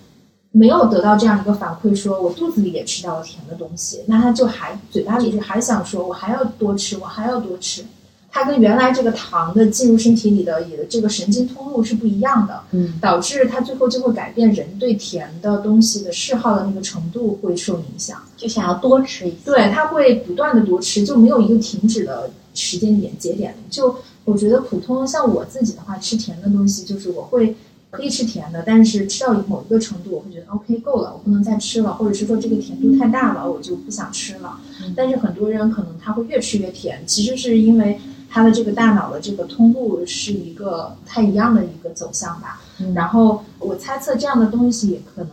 [0.58, 7.84] 没有得到这样一个反馈，说我肚子里也吃到了甜的东西，那他就还嘴巴里就还想说，我还要多吃，我还要多吃。
[8.32, 18.22] 它跟原来这个糖的进入身体里的也这个神经通路是不一样的，嗯导致它最后就会改变人对甜的东西的嗜好的那个程度会受影响。
[18.38, 19.38] 就想要多吃一些。
[19.46, 23.56] 对，它会不断的多吃，就没有一个停止的时间点节点。
[23.70, 27.56] 就我觉得普通像我自己的话，吃甜的东西，就是我会
[27.96, 34.60] 可以吃甜的，但是吃到某一个程度，我会觉得 OK 够了，我不能再吃了，或者是说这个甜度太大了，我就不想吃了。
[34.96, 42.62] 但是很多人可能他会越吃越甜，其实是因为他的这个大脑的这个通路是一个不太一样的一个走向吧。
[42.80, 45.30] 嗯然后我猜测这样的东西也可能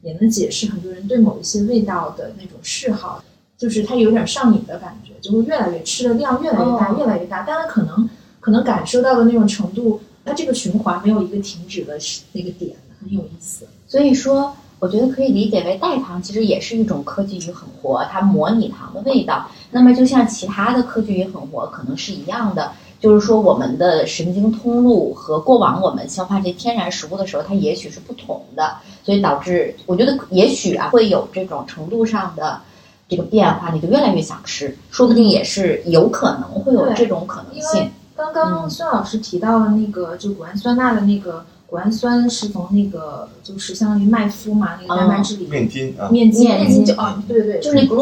[0.00, 3.22] 也能解释很多人对某一些味道的那种嗜好，
[3.58, 8.08] 就是它有点上瘾的感觉，就会越来越吃的量越来越大，哦越来越大，但它可能
[8.40, 11.96] 可能感受到的那种程度，它这个循环没有一个停止的
[12.32, 13.64] 那个点，很有意思。
[13.86, 19.48] 所以说，我觉得可以理解为代糖其实也是一种科技与狠活，它模拟糖的味道。
[19.70, 32.60] 那么就像其他的科技与狠活可能是一样的，就是说我们的神经通路和过往我们消化这天然食物的时候，它也许是不同的，所以导致我觉得也许啊会有这种程度上的。
[33.08, 37.90] 这个变化，你就越来越想吃，说不定也是有可能会有这种可能性为。
[38.16, 38.70] 刚刚嗯。
[38.70, 47.96] 孙老师提到了那个，就谷氨酸钠的那个谷氨酸是从那个就是相当于麦麸嘛，那个蛋白质里面筋啊，面筋面筋面筋就哦对对，就是那对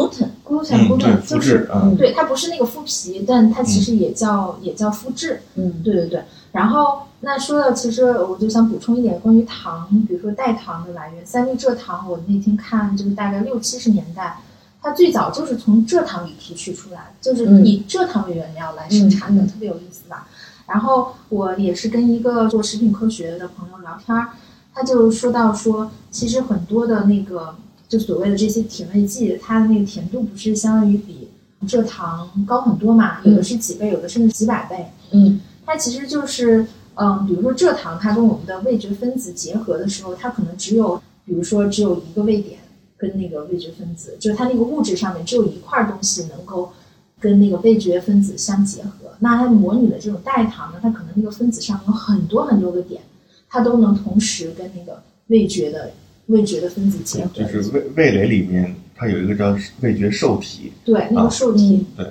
[0.45, 5.41] ，gluten 肤就是对，它不是那个麸皮，但它其实也叫、也叫麸质。
[5.55, 5.81] 嗯。
[5.83, 6.23] 对对对。
[6.51, 14.37] 然后那说到，其实我就想补充一点关于糖，比如说代糖的来源，三氯蔗糖，我那天看就是大概六七十年代，
[14.85, 20.27] 它最早就是从蔗糖里提取出来，就是嗯以蔗糖为原料来生产的，特别有意思吧。
[20.67, 24.29] 然后我也是跟一个做食品科学的朋友聊天儿，
[24.75, 27.55] 他就说到说，其实很多的那个
[27.89, 31.29] 就所谓的这些甜味剂，它的那个甜度不是相当于比
[31.67, 33.21] 蔗糖高很多嘛？
[33.23, 34.85] 有的是几倍，有的甚至几百倍。
[35.13, 42.59] 嗯它其实就是，嗯，比如说蔗糖，它跟我们的味觉分子结合的时候，它可能只有比如说只有一个位点
[42.97, 46.71] 跟那个味觉分子，就是它那个物质上面只有一块东西能够
[47.19, 48.89] 跟那个味觉分子相结合。
[49.19, 53.01] 那它模拟的这种代糖呢，它可能那个分子上有很多很多个点，
[53.49, 55.91] 它都能同时跟那个味觉的
[56.27, 57.31] 味觉的分子结合。
[57.43, 62.05] 就是味味蕾里面它有一个叫味觉受体，对那个受体，对，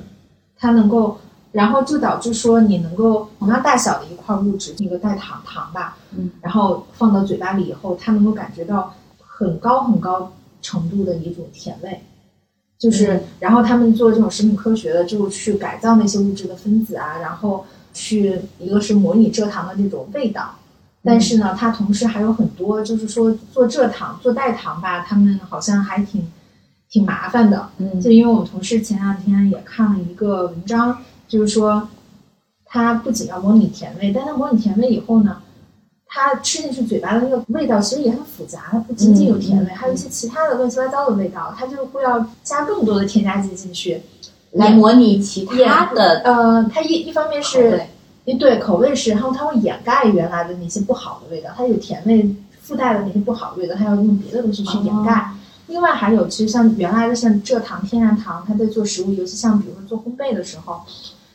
[0.58, 1.18] 它能够，
[1.52, 10.32] 然后就导致说你能够同样大小的一块物质，那个代糖糖吧，嗯，然后放到嘴巴里以后，它能够感觉到很高很高
[10.64, 12.00] 程度的一种甜味。
[12.76, 20.56] 就是，然后他们做这种食品科学的，就去改造那些物质的分子啊，然后去一个是模拟蔗糖的这种味道，
[21.02, 26.26] 但是呢，它同时还有很多，就是说做蔗糖、做代糖吧，他们好像还挺
[26.90, 27.70] 挺麻烦的。
[27.78, 30.98] 嗯就因为我们同事前两天也看了一个文章，
[31.28, 31.88] 就是说，
[32.66, 35.40] 它不仅要模拟甜味，但它模拟甜味以后呢，
[36.16, 44.00] 它吃进去嘴巴的那个味道其实也很复杂，它不仅仅有甜味，还有一些其他的乱七八糟的味道，它就会要加更多的添加剂进去，
[44.52, 47.82] 来模拟其他的呃，它一一方面是
[48.38, 55.32] 对口味是，然后它会掩盖原来的那些不好的味道，它有甜味附带的那些不好的味道，它要用别的东西去掩盖。
[55.66, 60.82] 另外还有，其实像原来的像蔗糖、天然糖，它在做食物，尤其像比如说做烘焙的时候，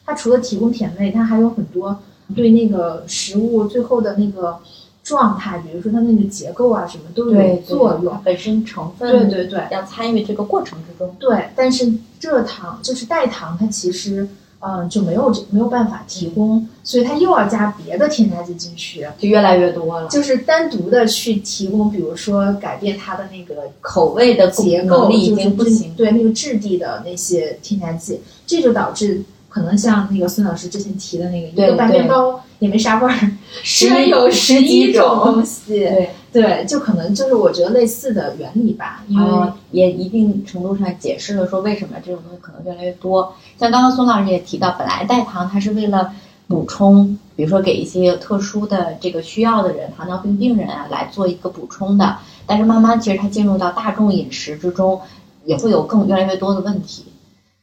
[0.05, 1.99] 它除了提供甜味，它还有很多
[2.35, 4.57] 对那个食物最后的那个
[5.03, 8.21] 状态，比如说它那个结构啊什么都有作用它。
[8.23, 11.15] 本身成分对对对要参与这个过程之中。
[11.19, 14.27] 对，但是蔗糖就是代糖，它其实
[14.59, 25.95] 嗯、呃就没有这没有办法提供，所以它又要加别的添加剂进去，就越来越多了，就是单独的去提供，比如说改变它的那个口味的结构，已经不行。
[25.95, 33.31] 对那个质地的那些添加剂，这就导致可能像那个孙老师之前提的那个，一个白面包也没啥味儿，
[33.63, 43.33] 十居然有十一种种东西，对，对，就可能就是我觉得类似的原理吧，因为、呃，也一定程度上解释了说为什么这种东西可能越来越多。
[43.57, 46.13] 像刚刚孙老师也提到，本来代糖它是为了
[46.47, 52.17] 补充，比如说给一些特殊的这个需要的人，糖尿病病人啊来做一个补充的。
[52.45, 54.99] 但是慢慢其实它进入到大众饮食之中，
[55.45, 57.05] 也会有更越来越多的问题。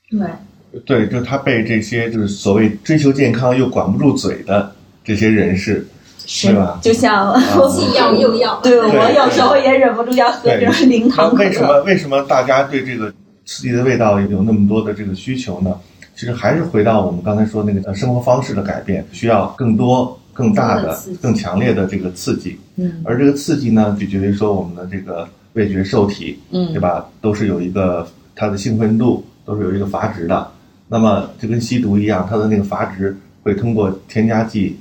[0.09, 0.21] 对
[0.85, 4.73] 对，就他被这些就是所谓追求健康又管不住嘴的
[5.05, 5.87] 这些人士，
[6.27, 6.79] 是吧？
[6.83, 7.35] 就像
[7.71, 11.63] 既要又要，对对我有时候也忍不住要喝对这零糖可为什。
[11.63, 13.13] 么为什么大家对这个
[13.45, 15.75] 刺激的味道有那么多的这个需求呢？
[16.15, 22.59] 其实还是回到我们刚才说那个呃生活方式的改变，需要更多、更大的更强烈的这个刺激。
[22.77, 27.07] 嗯而这个刺激呢，取决于说我们的这个味觉受体，嗯对吧？
[27.21, 30.51] 都是有一个它的兴奋度都是有一个阀值的。
[30.89, 34.79] 那么就跟吸毒一样，它的那个阀值会通过添加剂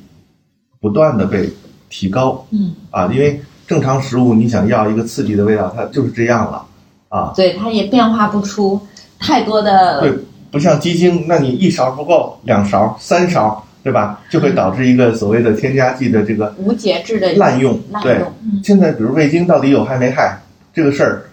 [0.80, 1.50] 不断的被
[1.90, 6.66] 提高嗯，啊，因为正常食物你想要一个刺激的味道，它就是这样了
[7.10, 7.34] 啊。
[7.36, 8.80] 对，它也变化不出
[9.18, 10.14] 太多的对，
[10.52, 14.22] 不像鸡精，那你一勺不够，两勺、三勺，对吧？
[14.30, 17.80] 就会导致一个所谓的添加剂的这个无节制的滥用。
[18.04, 20.40] 对滥用，现在比如味精到底有害没害
[20.74, 21.24] 这个事儿，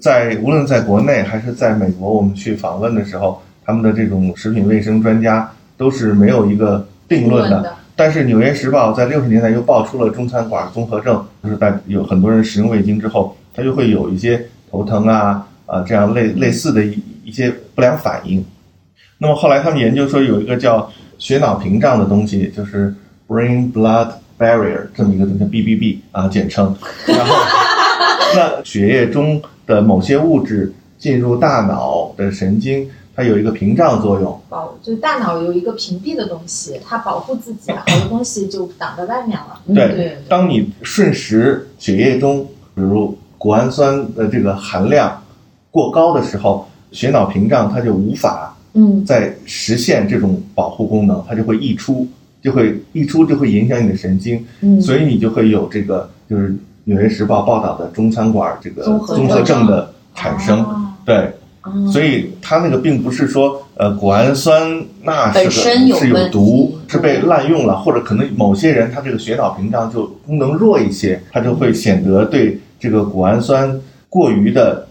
[0.00, 7.76] 在无论在国内还是在美国，我们去访问的时候，他们的这种食品卫生专家都是没有一个定论的。
[7.96, 18.44] 但是《纽约时报》在六十年代又爆出了中餐馆综合症，就是在有很多人食用味精之后，他就会有一些头疼啊啊这样类类似的一一些不良反应。
[19.18, 22.92] 那么后来他们研究说有一个叫血脑屏障的东西，就是
[23.28, 26.74] brain blood barrier 这么一个东西，BBB 啊简称。
[27.06, 27.34] 然后
[28.34, 34.40] 那血液中的某些物质进入大脑的神经，它有一个屏障作用。
[34.48, 39.60] 保就大脑有一个屏蔽的东西，它保护自己， 好多东西就挡在外面了。
[39.66, 45.22] 嗯对，对对当你瞬时血液中，比如谷氨酸的这个含量
[45.70, 52.06] 过高的时候，血脑屏障它就无法嗯在实现这种保护功能，它就会溢出，
[52.42, 56.48] 就会溢出就会影响你的神经，嗯，所以你就会有这个就是
[56.84, 60.64] 《纽约时报》报道的中餐馆这个综合症的产生。
[60.64, 61.30] 哦对，
[61.66, 65.50] 嗯所以它那个并不是说呃谷氨酸钠是本个
[65.98, 74.86] 是有毒，是被滥用了，或者可能某些人他这个血脑屏障就功能弱一些，他就会显得对这个谷氨酸过于的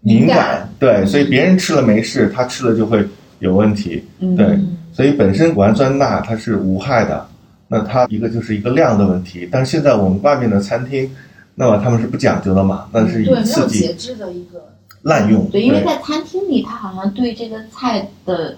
[0.00, 0.68] 敏敏感感。
[0.78, 3.02] 对，所以别人吃了没事，他吃了就会
[3.38, 4.04] 有问题。
[4.20, 4.58] 嗯对，
[4.92, 7.26] 所以本身谷氨酸钠它是无害的，
[7.68, 9.48] 那它一个就是一个量的问题。
[9.50, 11.10] 但是现在我们外面的餐厅，
[11.54, 14.62] 那么他们是不讲究的嘛，那是以刺激有节制的一个，
[15.08, 15.48] 滥用。
[15.50, 18.54] 对，因为在餐厅里，他好像对这个菜的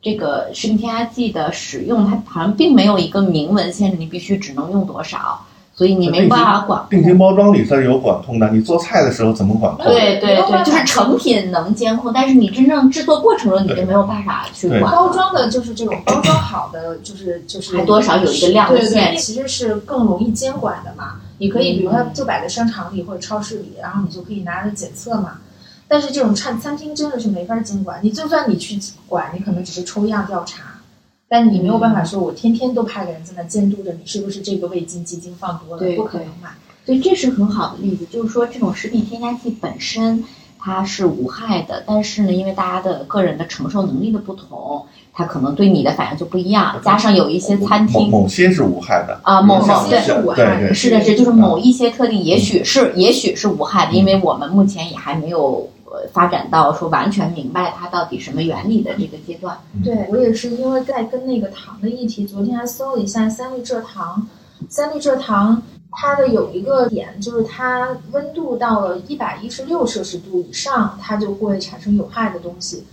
[0.00, 5.44] 这个食品添加剂的使用，它好像并没有一个明文限制，你必须只能用多少。
[5.76, 6.90] 所以你没办法管控。
[6.90, 9.84] 定型包装里它是有管控的，你做菜的时候怎么管控？
[9.86, 14.82] 对对对，就是成品能监控，但是你真正制作过程中你就没有办法去管。
[14.82, 21.14] 包装的就是这种包装好的，就是就是还多少有一个量的对限对，其实是更容易监管的嘛。
[21.38, 25.38] 你可以比如说就摆在商场里或者超市里，然后你就可以拿着检测嘛。
[25.86, 30.80] 但是这种餐餐厅真的是没法监管，你就算你去管，你可能只是抽样调查，
[31.28, 36.50] 但你没有办法说我天天都派个人在那监督着你是不是这个味精鸡精放多了，对不可能嘛。
[36.86, 40.22] 所以这是很好的例子，就是说这种食品添加剂本身
[40.58, 46.78] 它是无害的，但是呢，因为大家的个人的承受能力的不同，它可能对你的反应就不一样。
[46.84, 55.73] 加上有一些餐厅某某些是无害的啊某比如像某对是无害的是的，是就是某一些特定，也许是也许是无害的，因为我们目前也还没有呃
[56.12, 59.58] 发展到说完全明白它到底什么原理的这个阶段。
[59.82, 64.26] 对我也是，因为在跟那个糖的议题，昨天还搜了一下三氯蔗糖。
[64.68, 72.84] 三氯蔗糖它的有一个点就是它温度到了一百一十六摄氏度以上，它就会产生有害的东西。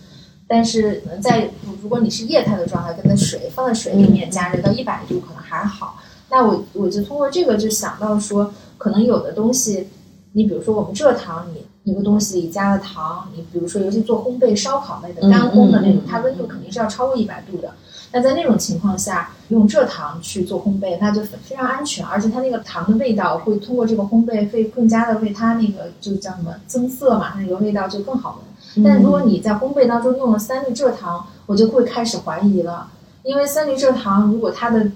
[0.48, 1.50] 但是呃在
[1.82, 5.98] 如果你是液态的状态，跟它水放在水里面加热到一百度可能还好。
[6.30, 9.88] 那我我就通过这个就想到说，可能有的东西，
[10.34, 17.74] 你比如说我们蔗糖，你一个东西里加了糖，你比如说尤其做烘焙、烧烤类的干烘的那种它温度肯定是要超过一百度的。
[18.14, 28.84] 那在那种情况下，用蔗糖去做烘焙，那就非非常安全，而且它那个糖的味道会通过这个烘焙，会更加的为它那个就叫什么增色嘛，它那个味道就更好闻。
[28.86, 32.92] 但如果你在烘焙当中用了三氯蔗糖，我就会开始怀疑了，
[33.24, 34.92] 因为三氯蔗糖如果它的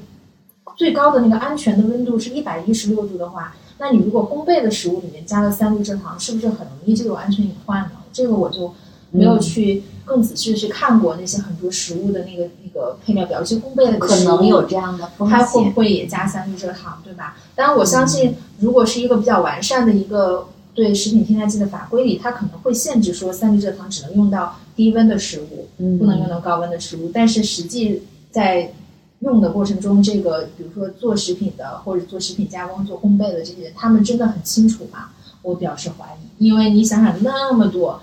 [0.76, 7.92] 最高的那个安全的温度是一百一十六度的话，那你如果烘焙的食物里面加了三氯蔗糖，是不是很容易就有安全隐患呢？
[8.14, 8.74] 这个我就
[9.12, 15.72] 没有去更仔细的去看过那些很多食物的那个那个配料表，尤其烘焙的可能有这样的风它会不。
[15.72, 17.38] 会也加三氯蔗糖，对吧？
[17.54, 27.12] 当然，我相信，如果是一个比较完善的一个对食品添加剂的法规里，它可能会限制说三氯蔗糖只能用到低温的食物，嗯不能用到高温的食物。
[27.14, 28.74] 但是实际在
[29.20, 35.10] 用的过程中，这个比如说做食品的或者做食品加工、做烘焙的这些人，他们真的很清楚吗？
[35.42, 38.02] 我表示怀疑，因为你想想那么多。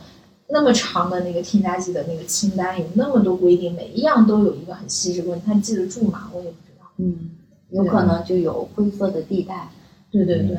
[0.54, 6.28] 那么长的那个添加剂的那个清单，有那么多规定，每一样都有一个很细致的问题，他记得住吗？
[6.30, 6.86] 我也不知道。
[6.98, 7.30] 嗯，
[7.70, 9.70] 有可能就有灰色的地带。
[10.10, 10.58] 对对对，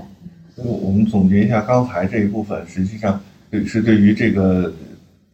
[0.56, 3.22] 我我们总结一下刚才这一部分，实际上
[3.68, 4.74] 是对于这个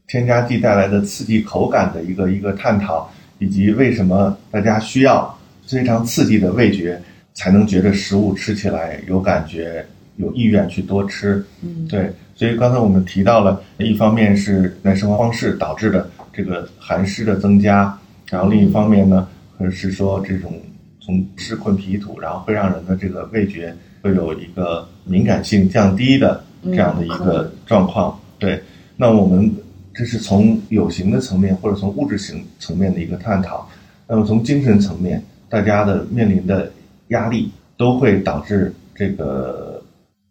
[0.09, 3.09] 添加剂带来的刺激口感的一个一个探讨，
[3.39, 7.01] 以及为什么大家需要非常刺激的味觉，
[7.33, 9.85] 才能觉得食物吃起来有感觉、
[10.17, 11.43] 有意愿去多吃。
[11.61, 17.97] 嗯，对，所以刚才我们提到了，一方面是在生活方式导致的这个寒湿的增加，
[18.29, 19.27] 然后另一方面呢，
[19.57, 20.53] 呃是说这种
[20.99, 28.19] 从湿困脾土，然后会让人的这个味觉会有一个敏感性降低的这样的一个状况。
[28.37, 28.61] 对，
[28.97, 29.51] 那我们
[29.99, 33.69] 这是从有形的层面或者从物质型层面的一个探讨。
[34.07, 36.71] 那么从精神层面，大家的面临的
[37.09, 39.83] 压力都会导致这个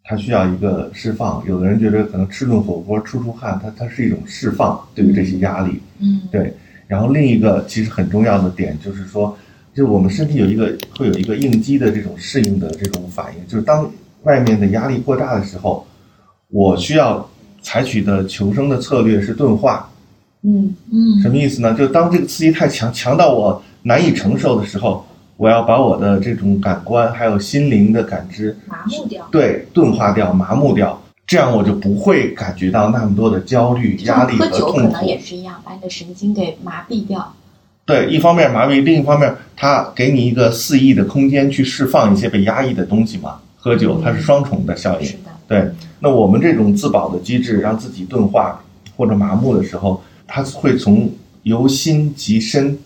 [0.03, 1.43] 他需要一个释放。
[1.45, 5.79] 有的人觉得可能吃顿火锅出出汗，它它是一种释放，对于这些压力。
[5.99, 6.51] 嗯对，
[6.87, 9.37] 然后另一个其实很重要的点就是说，
[9.75, 13.87] 就是我们身体有一个会有一个应激的这种适应的这种反应，就是当
[14.23, 15.85] 外面的压力过大的时候，
[16.47, 17.29] 我需要
[17.61, 19.89] 采取的求生的策略是钝化。
[20.41, 21.73] 嗯嗯什么意思呢？
[21.73, 25.05] 就当这个刺激太强，强到我难以承受的时候，
[25.35, 29.27] 我要把我的这种感官还有心灵的感知麻木掉。
[29.31, 35.05] 对钝化掉、麻木掉，这样我就不会感觉到那么多的焦虑、压力和喝酒可痛苦能。
[35.05, 37.33] 也是一样，把你的神经给麻痹掉。
[37.85, 43.39] 对，一方面麻痹，另一方面它给你一个肆意的空间去释放一些被压抑的东西嘛。
[43.57, 45.05] 喝酒它是双重的效应。
[45.05, 45.69] 是的，对，
[45.99, 48.63] 那我们这种自保的机制，让自己钝化
[48.95, 51.11] 或者麻木的时候，它会从
[51.43, 52.77] 由心及身，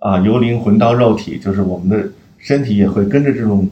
[0.00, 3.68] 啊，由灵魂到肉体，就是我们的身体也会跟着这种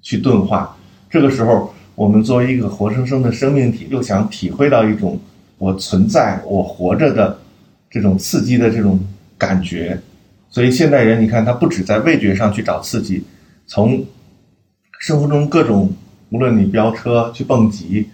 [0.00, 0.76] 去钝化。
[1.10, 5.18] 这个时候，我们作为一个活生生的生命体，又想体会到一种
[5.58, 7.38] 我存在、我活着的
[7.90, 9.00] 这种刺激的这种
[9.36, 10.00] 感觉。
[10.50, 13.24] 所以现代人，你看他不止在味觉上去找刺激，
[13.66, 14.04] 从
[15.00, 15.92] 生活中各种，
[16.30, 18.06] 无论你飙车、去蹦极、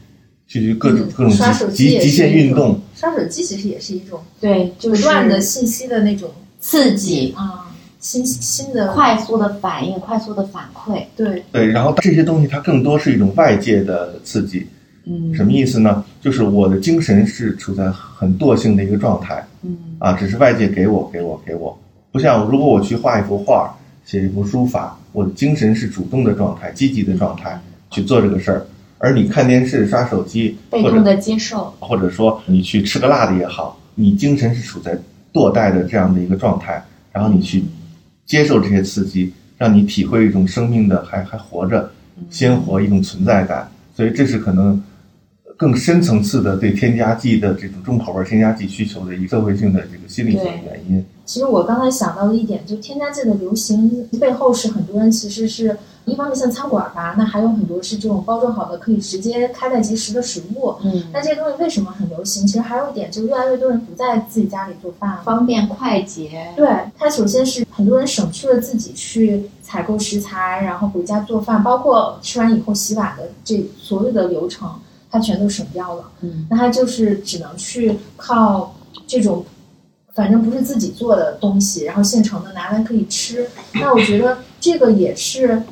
[0.47, 1.33] 去去各种嗯各种
[1.71, 11.03] 极极极限运动，刷手机其实也是一种对，就是不断的信息的那种刺激、啊，新新的快速的反应、快速的反馈。
[11.17, 14.67] 对，对，然后这些东西它更多是一种外界的刺激，
[15.07, 15.35] 嗯。
[15.35, 16.05] 什么意思呢？
[16.21, 19.47] 就是我的精神是处在很惰性的一个状态。
[19.63, 19.77] 嗯。
[19.99, 21.77] 啊，只是外界给我给我给我，
[22.13, 27.59] 不像如果我去画一幅画，写一幅书法，我的精神是主动的状态、积极的状态
[27.95, 28.67] 去做这个事儿。
[28.99, 34.99] 而你看电视、刷手机，被动的接受，或者说你去吃个辣的也好，你精神是处在
[35.33, 36.83] 堕怠的这样的一个状态，
[37.13, 37.63] 然后你去
[38.25, 41.91] 接受这些刺激，让你体会一种生命的还还活着、
[42.31, 43.71] 鲜活一种存在感。
[43.95, 44.83] 所以这是可能
[45.57, 51.05] 更深层次的对添加剂的这种重口味添加剂需求的一个社会性的这个心理学原因。
[51.27, 55.77] 其实我刚才想到的一点，就添加剂的流行背后是很多人其实是
[56.07, 60.75] 一方面像餐馆吧，那还有很多是这种包装好的可以直接开袋即食的食物。
[60.83, 62.47] 嗯，那这些东西为什么很流行？
[62.47, 65.19] 其实还有一点，就是越来越多人不在自己家里做饭。
[65.25, 74.71] 方便快捷，对，它首先是很多人省去了自己去采购食材，然后回家做饭，包括吃完以后洗碗的这所有的流程，
[75.11, 76.11] 它全都省掉了。
[76.21, 78.75] 嗯，那它就是只能去靠
[79.07, 79.43] 这种，
[80.15, 83.49] 反正不是自己做的东西，然后现成的拿来可以吃。
[83.73, 85.63] 那我觉得这个也是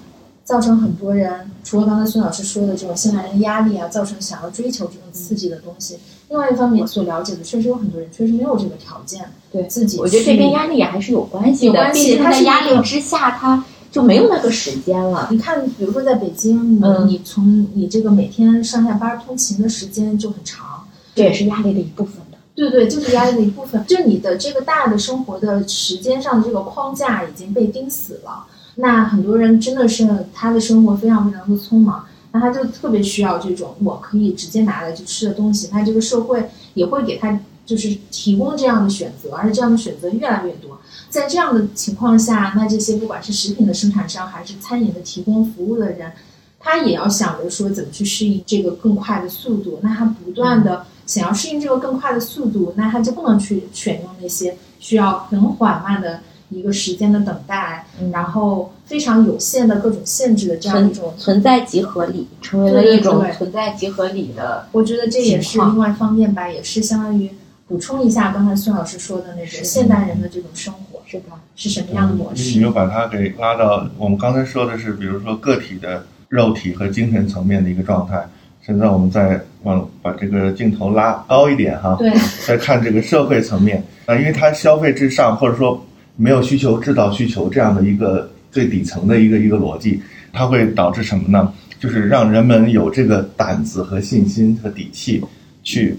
[0.45, 5.99] 造成很多人，除了刚才孙老师说的这种现代人的压力啊，造成想要追求这种刺激的东西。
[6.29, 15.29] 另外一方面，我所了解的，确实有很多人确实没有这个条件，对自己我觉得这去跟压力也还是有关系的，有关系毕竟它是一在压力之下，他就没有那个时间了。
[15.31, 22.39] 你看，比如说在北京，你、嗯你从你这个每天上下班通勤的时间就很长，这也是压力的一部分的。
[22.55, 23.85] 对对，就是压力的一部分。
[23.89, 28.47] 就你的这个大的生活的时间上的这个框架已经被钉死了。
[28.83, 35.69] 那很多人真的是他的生活非常非常的匆忙，那他就特别需要这种我可以直接拿来就吃的东西。
[35.73, 40.81] 那这个社会也会给他就是提供这样的选择，而且这样的选择越来越多。
[41.09, 46.11] 在这样的情况下，那这些不管是食品的生产商还是餐饮的提供服务的人，
[46.59, 49.79] 他也要想着说怎么去适应这个更快的速度。
[49.81, 56.21] 那他不断的想要适应这个更快的速度，那他就不能去选用那些需要很缓慢的
[56.53, 61.15] 一个时间的等待，嗯然后非常有限的各种限制的这样一种。
[61.19, 64.67] 存在即合理，成为了一种存在即合理的。
[64.73, 67.31] 我觉得这也是另外一方面吧，也是相当于
[67.67, 71.25] 补充一下刚才孙老师说的那是种现代人的这种生活是的，
[71.57, 72.61] 是什么样的模式你式。
[72.61, 78.29] 又把它给拉到我们刚才说的是，比如说个体的肉体和精神层面的一个状态。
[78.65, 82.13] 现在我们再往把这个镜头拉高一点哈，对，
[82.47, 85.85] 再看这个社会层面啊，因为它消费至上，或者说
[86.17, 90.01] 没有需求制造需求这样的一个最底层的一个一个逻辑，
[90.33, 91.53] 它会导致什么呢？
[91.81, 95.21] 就是让人们有这个胆子和信心和底气
[95.65, 95.99] 去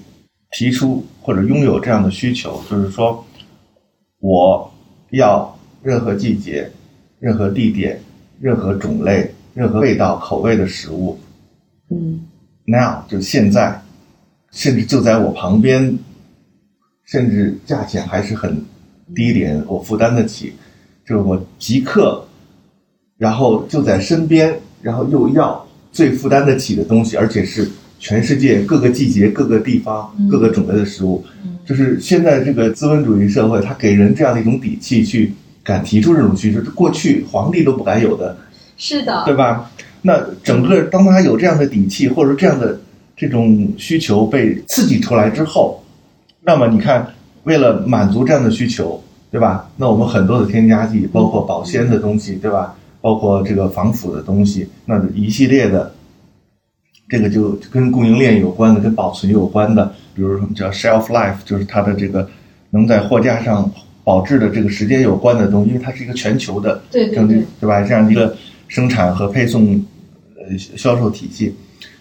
[0.51, 3.25] 提出或者拥有这样的需求，就是说，
[4.19, 4.71] 我
[5.11, 6.71] 要任何季节、
[7.19, 7.99] 任何地点、
[8.39, 11.19] 任何种类、任何味道、口味的食物
[11.89, 12.21] 嗯
[12.65, 13.81] ，，now 就现在，
[14.51, 15.99] 甚至就在我旁边，
[17.03, 18.63] 甚至价钱还是很
[19.15, 20.53] 低廉，我负担得起，
[21.07, 22.23] 就是我即刻，
[23.17, 31.23] 然后就在身边，然后又要最负担得起的东西，而且是全世界各个季节、各个地方、嗯各个种类的食物。
[31.43, 35.31] 嗯就是现在这个资本主义社会，它给人这样的一种底气，去
[35.63, 38.35] 敢提出这种需求，这过去皇帝都不敢有的，
[38.75, 39.71] 是的，对吧？
[40.01, 42.77] 那整个当他有这样的底气，或者说这样的
[43.15, 45.81] 这种需求被刺激出来之后，
[46.41, 47.07] 那么你看，
[47.43, 49.69] 为了满足这样的需求，对吧？
[49.77, 52.75] 那我们很多的添加剂，包括保鲜的东西，对吧？
[53.01, 55.93] 包括这个防腐的东西，那一系列的，
[57.09, 62.25] 这个就跟供应链有关的，跟保存有关的，比如什么叫 shelf life，就是它的这个
[62.69, 63.69] 能在货架上
[64.05, 67.81] 保质的这个时间有关的东西，因为它是一个全球的对对对对吧？
[67.81, 68.33] 这样一个
[68.69, 69.83] 生产和配送
[70.37, 71.53] 呃销售体系，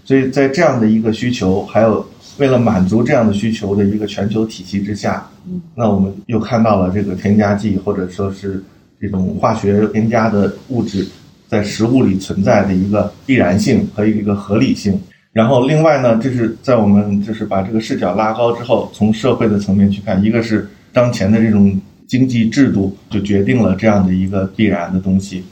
[0.05, 2.07] 所以在这样的一个需求，还有
[2.43, 8.61] 为了满足这样的需求的一个全球体系之下，嗯，那我们又看到了这个添加剂或者说是
[9.01, 11.07] 这种化学添加的物质
[11.47, 15.01] 在食物里存在的一个必然性和一个合理性。
[15.33, 25.45] 然后另外呢，就是在我们就是把这个视角拉高之后，从社会的层面去看，一个是当前的这种经济制度就决定了这样的一个必然的东西，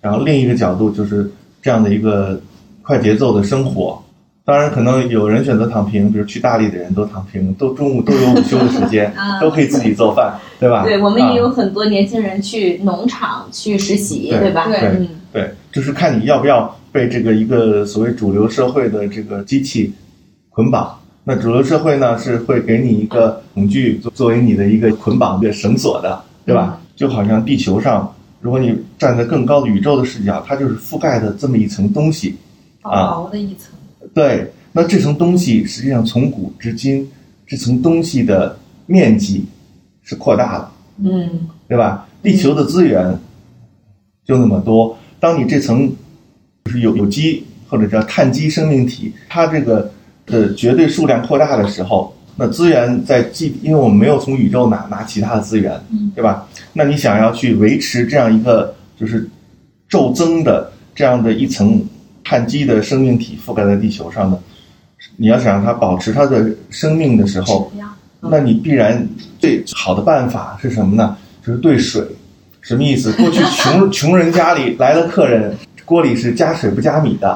[0.00, 1.30] 然后另一个角度就是
[1.60, 2.40] 这样的一个
[2.80, 4.02] 快节奏的生活。
[4.48, 10.84] 当然，可能有人选择躺平，比如去大理的人都躺平，都中午都有午休的时间， 啊都可以自己做饭，对吧？
[10.84, 14.66] 对，我们啊也有很多年轻人去农场去实习，对对吧？
[14.66, 19.92] 对嗯，对，就是看你要不要被这个一个所谓主流社会的这个机器
[20.48, 20.98] 捆绑。
[21.24, 26.80] 那主流社会呢，是会给你一个恐惧作作为你的一个捆绑的绳索的，对吧？
[26.96, 32.34] 就好像地球上，如果你站在更高的宇宙的视角，它就是覆盖的这么一层东西。
[32.80, 33.74] 薄啊薄的一层。
[34.18, 37.08] 对，那这层东西实际上从古至今，
[37.46, 39.44] 这层东西的面积
[40.02, 40.72] 是扩大了。
[40.96, 42.08] 嗯，对吧？
[42.20, 43.16] 地球的资源
[44.26, 44.98] 就那么多。
[45.20, 45.88] 当你这层
[46.64, 49.88] 就是有有机或者叫碳基生命体，它这个
[50.26, 55.80] 的绝对数量扩大的时候，那资源在既因为我们没有从宇宙拿拿其他的资源，
[56.12, 56.48] 对吧？
[56.72, 59.30] 那你想要去维持这样一个就是
[59.88, 61.80] 骤增的这样的一层
[62.28, 64.38] 碳基的生命体覆盖在地球上的，
[65.16, 67.72] 你要想让它保持它的生命的时候，
[68.20, 69.08] 那你必然
[69.38, 71.16] 最好的办法是什么呢？
[71.42, 72.04] 就是兑水。
[72.60, 73.10] 什么意思？
[73.12, 75.56] 过去 穷穷人家里来了客人，
[75.86, 77.30] 锅里是加水不加米的，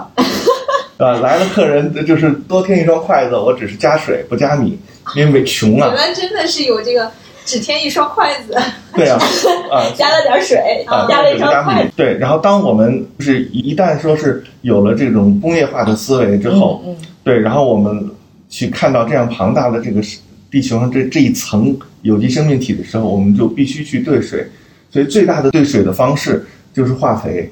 [0.99, 4.78] 啊， 来了客人就是多添一双筷子，我只是加水不加米，
[5.16, 5.97] 因为穷啊原。
[5.97, 7.11] 来真的是有这个
[7.45, 8.57] 只添一双筷子，
[8.95, 9.18] 对啊，
[9.70, 11.84] 啊，加了点水，啊，加了一双筷子。。
[11.84, 18.11] 米对，然后当我们就是一旦说是有了这种工业化的思维之后，嗯对，然后我们
[18.49, 20.18] 去看到这样庞大的这个是
[20.51, 24.47] 地球上这这一层有机生命体的时候，我们就必须去兑水。
[24.90, 27.51] 所以最大的兑水的方式就是化肥，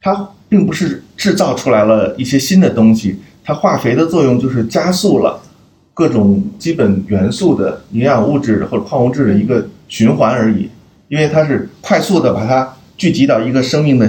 [0.00, 5.40] 它并不是制造出来了一些新的东西，它化肥的作用就是加速了
[5.96, 10.68] 各种基本元素的营养物质或者矿物质的一个循环而已。
[11.08, 14.06] 因为它是快速的把它聚集到一个生命的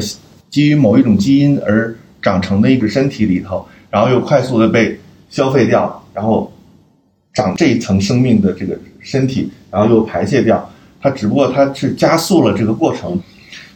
[0.49, 6.51] 基于某一种基因而长成的一个身体里头，然后又快速的被消费掉，然后
[7.33, 10.69] 长这一层生命的这个身体，然后又排泄掉。
[10.99, 13.17] 它只不过它是加速了这个过程，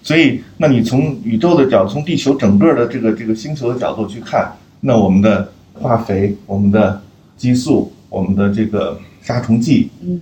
[0.03, 4.51] 所以那你从宇宙的角，从地球整个的这个这个星球的角度去看，
[4.81, 6.99] 那我们的化肥、我们的
[7.37, 10.19] 激素、我们的这个杀虫剂，嗯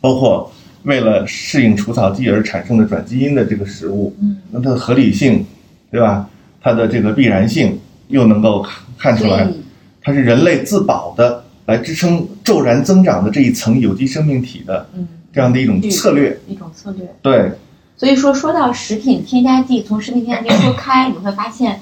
[0.00, 0.50] 包括
[0.84, 5.44] 为了适应除草剂而产生的转基因的这个食物，嗯，那它的合理性，
[5.90, 6.28] 对吧？
[6.62, 7.78] 它的这个必然性
[8.08, 9.46] 又能够看看出来，
[10.00, 16.38] 它是人类自保的来支撑骤然增长的这一层有机生命体的嗯，这样的一种策略。
[16.48, 17.06] 一种策略。
[17.20, 17.52] 对，
[17.96, 21.80] 所以说，说到食品添加剂，从食品添加剂说开，你会发现，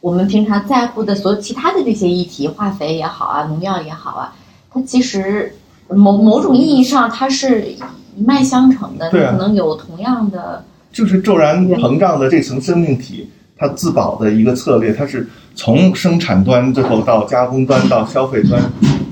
[0.00, 4.34] 我们平常在乎的所有其他的这些议题，化肥也好啊，农药也好啊，
[4.72, 5.54] 它其实
[5.88, 7.76] 某某种意义上它是一
[8.24, 9.32] 脉相承的，对啊。
[9.32, 18.62] 它可能有同样的，就是骤然膨胀的这层生命体，它自保的一个策略，它是从生产端最后到加工端到消费端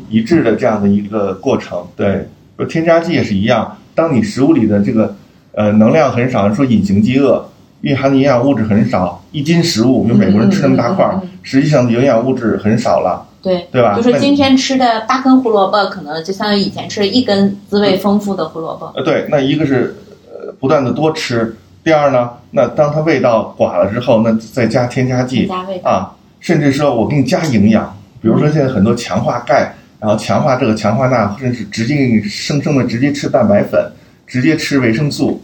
[0.09, 1.87] 一致的这样的一个过程。
[1.95, 5.15] 对，说添加剂也是一样，当你食物里的这个
[5.53, 7.47] 呃能量很少，说隐形饥饿，
[7.83, 11.07] 蕴含的营养物质很少，一斤食物，就美国人吃那么大块
[11.43, 13.69] 实际上的营养物质很少了，对。
[13.73, 13.97] 对吧？
[13.97, 18.93] 就是今天吃的八根胡萝卜，可能就相当于以前吃的一根滋味丰富的胡萝卜。
[18.97, 33.91] 呃，对，那一个是呃不断的多吃，第二呢，那当它味道寡了之后，那再加添加剂加味，啊，甚至说我给你加营养，比如说现在很多强化钙，然后强化这个强化那，甚至直接给你生生的直接吃蛋白粉，
[34.27, 35.43] 直接吃维生素，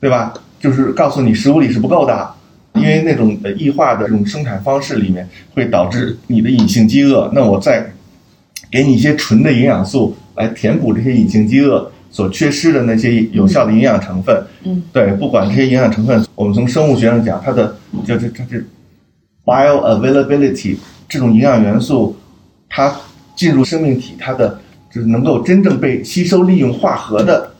[0.00, 0.34] 对吧？
[0.60, 2.30] 就是告诉你食物里是不够的。
[2.74, 7.92] 因为那种呃异化的这种生产方式里面会导致你的隐性饥饿，那我再
[8.70, 14.42] 给你一些纯的营养素来填补这些隐性饥饿所缺失的那些有效的营养成分。
[14.64, 18.66] 嗯，对，不管这些营养成分，我们从生物学上讲，它的就是它是
[19.44, 20.76] bioavailability
[21.08, 22.16] 这种营养元素，
[22.68, 22.94] 它
[23.36, 24.58] 进入生命体，它的
[24.90, 27.50] 就是能够真正被吸收、利用、化合的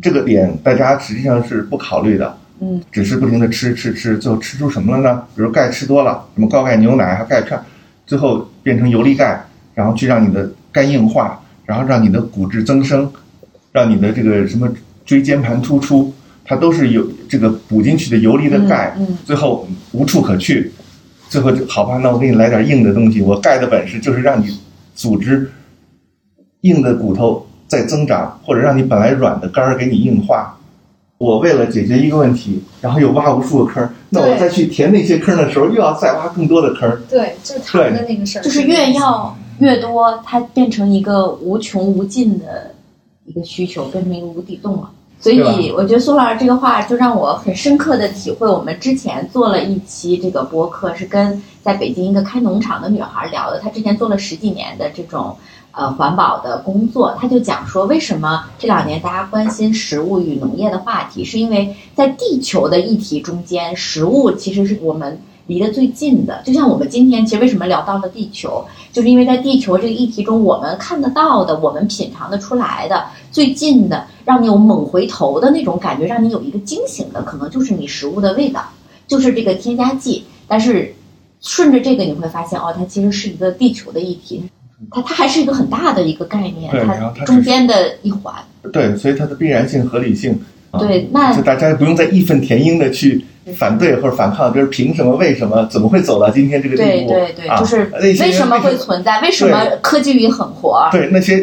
[0.00, 2.36] 这个点，大家实际上是不考虑的。
[2.60, 5.22] 嗯，只是不停的吃吃吃，最后吃出什么了呢？
[5.34, 7.58] 比如钙吃多了，什么高钙牛奶还钙片，
[8.06, 9.42] 最后变成游离钙，
[9.74, 13.10] 然后去让你的肝硬化，然后让你的骨质增生，
[13.72, 14.70] 让你的这个什么
[15.06, 16.12] 椎间盘突出，
[16.44, 20.70] 它都是有这个补进去的游离的钙，嗯嗯最后无处可去，
[21.30, 24.60] 最后就好吧，那我给你来点硬的东西，我钙的本事就是让你
[24.94, 25.50] 组织
[26.60, 30.59] 硬的骨头再增长，或者让你本来软的肝儿给你硬化。
[31.20, 36.98] 我为了解决一个问题，然后又挖无数个坑儿，那我再去填那些坑儿的时候，又要再挖更多的坑儿。
[37.10, 42.70] 对，就是谈的那个事儿，就是越要越多，它变成一个无穷无尽的
[43.26, 44.90] 一个需求，变成一个无底洞了。
[45.20, 48.48] 所以我觉得苏老师这个话就让我很深刻的体会。
[48.48, 53.60] 我们之前做了一期这个播客，是跟在北京一个开农场的女孩聊的。
[53.60, 55.36] 她之前做了十几年的这种
[55.72, 66.42] 呃环保的工作，他就讲说，为什么这两年大家关心食物与农业的话题，是因为在地球的议题中间，食物其实是我们离得最近的。
[66.44, 78.64] 就像我们今天其实为什么聊到了地球，就是因为在地球这个议题中，我们看得到的、我们品尝得出来的、最近的，让你有猛回头的那种感觉，让你有一个惊醒的，可能就是你食物的味道，
[79.06, 80.24] 就是这个添加剂。
[80.46, 80.94] 但是
[81.40, 84.42] 顺着这个，你会发现哦，它其实是一个地球的议题，
[84.90, 88.34] 它它还是一个很大的一个概念，对然后它它中间的一环。
[88.72, 90.38] 对，所以它的必然性、合理性，
[90.70, 93.24] 啊对那就大家不用再义愤填膺的去
[93.56, 96.88] 反对或者反抗，就是凭什么、为什么、怎么会走到今天这个地步？
[96.88, 99.20] 对对对，啊就是为什么会存在？
[99.22, 100.88] 为什么科技与狠活？
[100.92, 101.38] 对那些，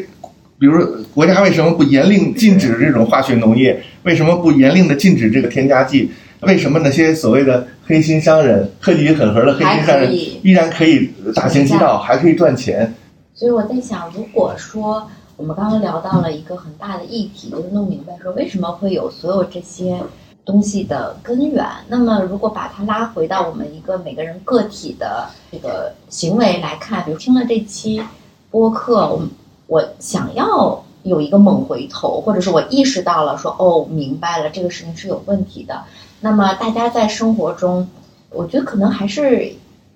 [0.59, 0.79] 比如
[1.13, 3.81] 国家为什么不严令禁止这种化学农业？
[4.03, 6.11] 为什么不严令的禁止这个添加剂？
[6.41, 10.13] 为什么那些所谓的黑心商人、科技与狠活的黑心商人
[10.43, 12.93] 依然可以大行其道，还可以赚钱？
[13.37, 20.01] 所以我在想，如果说我们刚刚聊到了一个很大的议题，就是弄明白说为什么会有所有这些
[20.43, 21.63] 东西的根源。
[21.87, 28.01] 那么，如果把它拉回到我们一个每个人个体的这个行为来看，比如听了这期
[28.49, 29.21] 播客，我
[29.67, 35.83] 我想要有一个猛回头，或者是我意识到了说哦，明白了这个事情是有问题的。
[36.21, 37.87] 那么大家在生活中，
[38.31, 39.53] 我觉得可能还是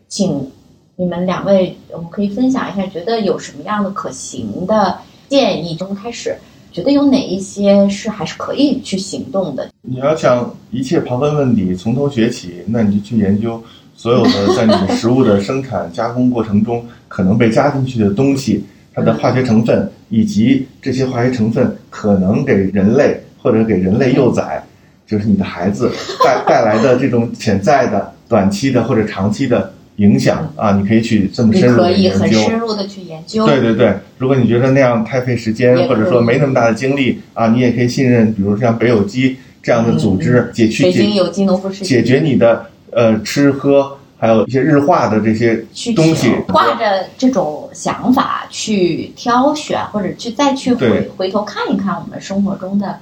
[0.08, 0.52] 请
[1.02, 5.00] 你们两位，我们可以分享一下，觉得有什么样的可行的
[5.30, 5.76] 建议？
[5.76, 6.36] 从开始，
[6.72, 9.68] 觉得有哪一些是还是可以去行动的？
[9.82, 13.60] 你要想一切刨根问底，从头学起，那你就去研究
[13.96, 24.64] 所有的在你的食物的生产加工过程中可能被加进去的东西，它的化学成分，以及这些化学成分可能给人类或者给人类幼崽，
[25.08, 25.92] 就是你的孩子
[26.24, 32.50] 带带来的这种潜在的短期的或者长期的影响啊，你可以去这么你深入可以很的研究。
[32.50, 33.46] 深入的去研究。
[33.46, 45.64] 对对对，如果你觉得那样太费时间，或者说没那么大的精力啊，你也可以信任，比如像北有机这样的组织，解去解北京有机农夫市解决你的呃吃喝，还有一些日化的这些
[45.96, 52.98] 东西，挂着这种想法去挑选，或者去再去回回头看一看我们生活中的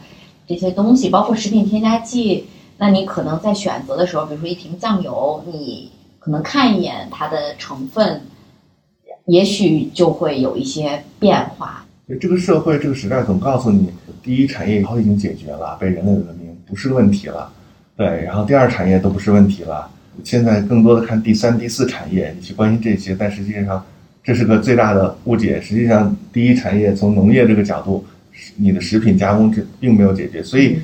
[0.46, 2.46] 这些东西，包括食品添加剂。
[2.82, 5.90] 那你可能在选择的时候，比如说一瓶酱油，你
[6.20, 8.22] 可能看一眼它的成分，
[9.26, 11.86] 也许就会有一些变化。
[12.20, 13.90] 这个社会这个时代总告诉你，
[14.22, 17.52] 第一产业以后已经解决了，被人类文明不是问题了，
[17.96, 19.90] 对，然后第二产业都不是问题了，
[20.24, 23.86] 现在更多的看第三、第四产业，你去关心这些，但实际上
[24.24, 25.62] 这是个最大的误解。
[25.62, 28.04] 实际上，第一产业从农业这个角度，
[28.56, 30.80] 你的食品加工这并没有解决，所以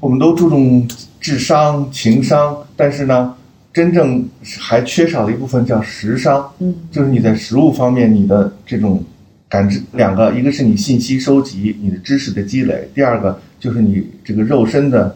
[0.00, 0.86] 我们都注重
[1.18, 3.34] 智商、情商，但是呢，
[3.72, 6.50] 真正还缺少了一部分叫食商。
[6.58, 9.02] 嗯就是你在食物方面，你的这种
[9.48, 15.14] 感知两个，一个是你信息收集、你的知识的积累，第二个就是你这个肉身的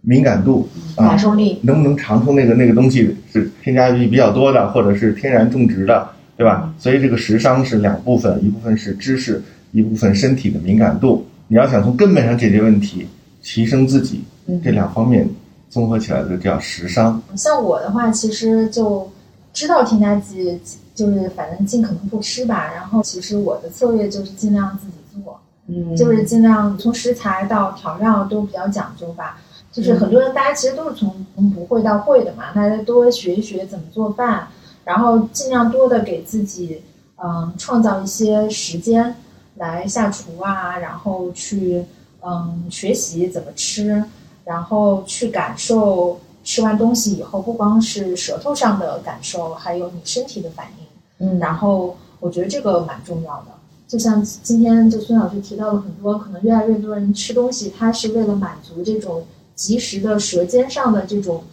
[0.00, 6.74] 敏感度啊感，受力，能不能尝出那个那个东西是添加剂比较多的，或者是天然种植的，对吧？
[6.78, 9.42] 所以这个食商是两部分，一部分是知识，
[9.72, 11.26] 一部分身体的敏感度。
[11.48, 13.06] 你要想从根本上解决问题，
[13.42, 15.28] 提升自己，嗯这两方面
[15.74, 17.20] 综合起来就叫食商。
[17.36, 19.10] 像我的话，其实就
[19.52, 20.60] 知道添加剂，
[20.94, 22.72] 就是反正尽可能不吃吧。
[22.72, 29.40] 然后其实我的策略就是尽量自己做，嗯，就是尽量从食材到调料都比较讲究吧。
[29.72, 34.46] 就是很多人，大家其实都是从从不会到会的嘛，大家多学一学怎么做饭，
[34.84, 36.80] 然后尽量多的给自己
[37.16, 39.12] 嗯创造一些时间
[39.56, 41.84] 来下厨啊，然后去
[42.24, 44.04] 嗯学习怎么吃，
[44.44, 51.26] 然后去感受吃完东西以后，不光是舌头上的感受，还有你身体的反应。
[51.26, 53.46] 嗯，然后我觉得这个蛮重要的。
[53.86, 59.24] 就像今天就孙老师提到了很多，可能越来越多人吃东西，他是为了满足这种
[59.54, 61.44] 及时的舌尖上的这种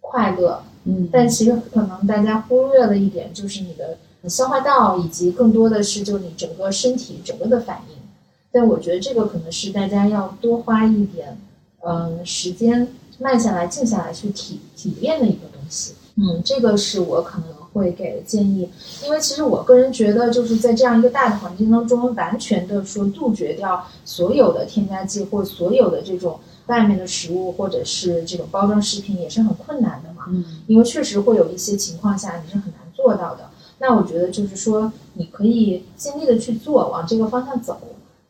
[0.00, 3.96] 快乐，嗯，但其实可能大家忽略了一点，就是你的
[4.28, 7.96] 消化道，以及更多的是就你整个身体整个的反应。
[8.50, 11.36] 但我觉得这个可能是大家要多花一点
[11.86, 15.94] 嗯时间慢下来、静下来去体体验的一个东西。
[16.16, 18.68] 嗯，这个是我可能会给的建议，
[19.04, 30.24] 因为其实我个人觉得，就是在这样一个大的环境当中，完全的说杜绝掉所有的添加剂或所有的这种外面的食物或者是这种包装食品，也是很困难的嘛。
[30.28, 33.50] 嗯因为确实会有一些情况下你是很难做到的。
[33.78, 37.78] 那我觉得就是说，你可以尽力的去做，往这个方向走，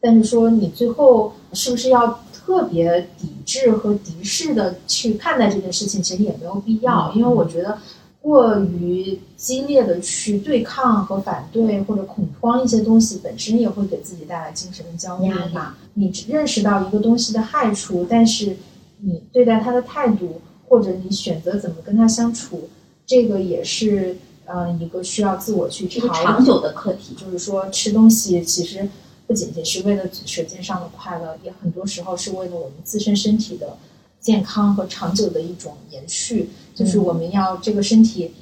[0.00, 7.76] 但是说你最后是不是要特别抵制和敌视的去看待这件事情，其实也没有必要，因为我觉得。
[8.22, 15.76] 过于激烈的去对抗和反对或者恐慌一些东西，本身也会给自己带来精神的焦虑嘛。
[15.94, 18.56] 你认识到一个东西的害处，但是
[18.98, 22.68] 你对待它的态度，或者你选择怎么跟它相处，
[23.06, 24.16] 这个也是
[24.46, 27.14] 呃一个需要自我去这个调长久的课题。
[27.14, 28.88] 就是说吃东西其实
[29.26, 33.76] 不仅仅是为了舌尖上的快乐，也很多时候是为了我们自身身体的
[34.20, 36.50] 健康和长久的一种延续。
[36.74, 38.32] 就是我们要这个身体，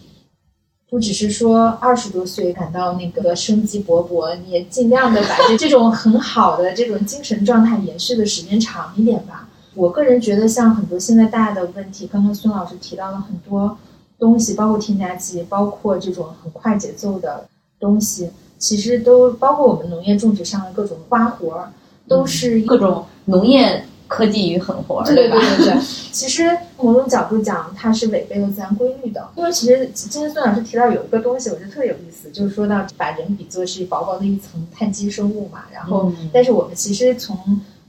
[0.91, 9.49] 不只是说二十多岁感到那个生机勃勃，你也尽量的把这这种很好的这种精神状态延续的时间长一点吧。
[9.75, 13.77] 我个人觉得，像很多现在大的问题，刚刚孙老师提到了很多
[14.19, 17.49] 东西，包括添加剂，包括这种很快节奏的
[17.81, 18.31] 东西，
[18.65, 21.71] 其实都包括我们农业种植上的各种花活儿，
[22.09, 25.37] 都是各种农业科技与狠活儿，对对吧？
[25.39, 29.29] 对对对， 其实某种角度讲，它是违背了自然规律的。
[29.37, 37.37] 因为其实今天孙老师提到有一个东西，我觉得特别有意思，就是说到把人比作是薄薄的一层碳基生物嘛，然后、嗯但是我们其实从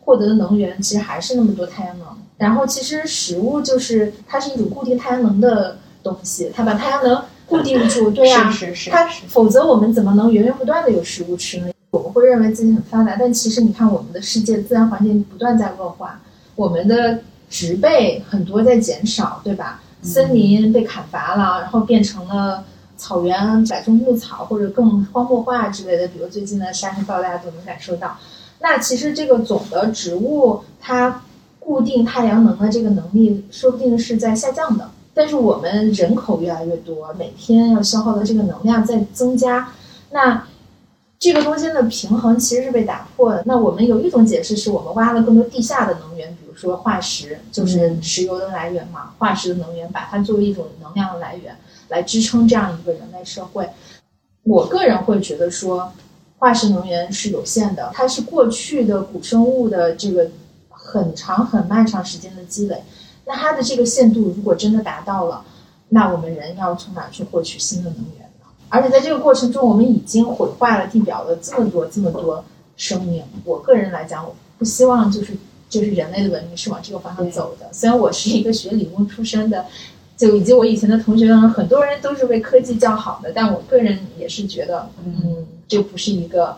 [0.03, 2.07] 获得的能源其实还是那么多太阳能，
[2.37, 11.67] 然后其实食物就是它是一种固定太阳能的东西，它把太阳能固定住，对呀、是是是它是否则我们怎么能源源不断的有食物吃呢？
[11.91, 16.19] 我们会认为自己很发达，但其实你看我们的世界自然环境不断在恶化，
[16.55, 17.19] 我们的
[17.49, 19.81] 植被很多在减少，对吧？
[20.01, 22.63] 森林被砍伐了，然后变成了
[22.97, 28.17] 草原，改种牧草或者更荒漠化之类的，比如最近的沙尘暴，大家都能感受到。
[28.59, 31.21] 那其实这个总的植物它
[31.59, 34.89] 固定太阳能的这个能力，说不定是在下降的。
[35.15, 39.71] 但是我们人口越来越多，每天要消耗的这个能量在增加，
[40.11, 40.45] 那
[41.17, 43.41] 这个中间的平衡其实是被打破的。
[43.45, 51.55] 那我们有一种解释是我们挖了更多地下的能源，比如说化石，就是石油的来源嘛，化石的能源，把它作为一种能量的来源
[51.87, 53.69] 来支撑这样一个人类社会。
[54.43, 55.93] 我个人会觉得说，
[56.37, 60.29] 化石能源是有限的，它是过去的古生物的这个
[60.69, 62.83] 很长很漫长时间的积累。
[63.25, 65.43] 那它的这个限度如果真的达到了，
[65.89, 68.47] 那我们人要从哪去获取新的能源呢？
[68.69, 72.43] 而且在这个过程中，我们已经毁坏了地表的这么多这么多
[72.77, 73.23] 生命。
[73.43, 75.33] 我个人来讲，我不希望就是
[75.69, 77.67] 就是人类的文明是往这个方向走的。
[77.71, 79.65] 虽然我是一个学理工出身的，
[80.17, 86.57] 就以及我以前的同学当中，很多人都是为科技叫好的，但我个人也是觉得，嗯，这不是一个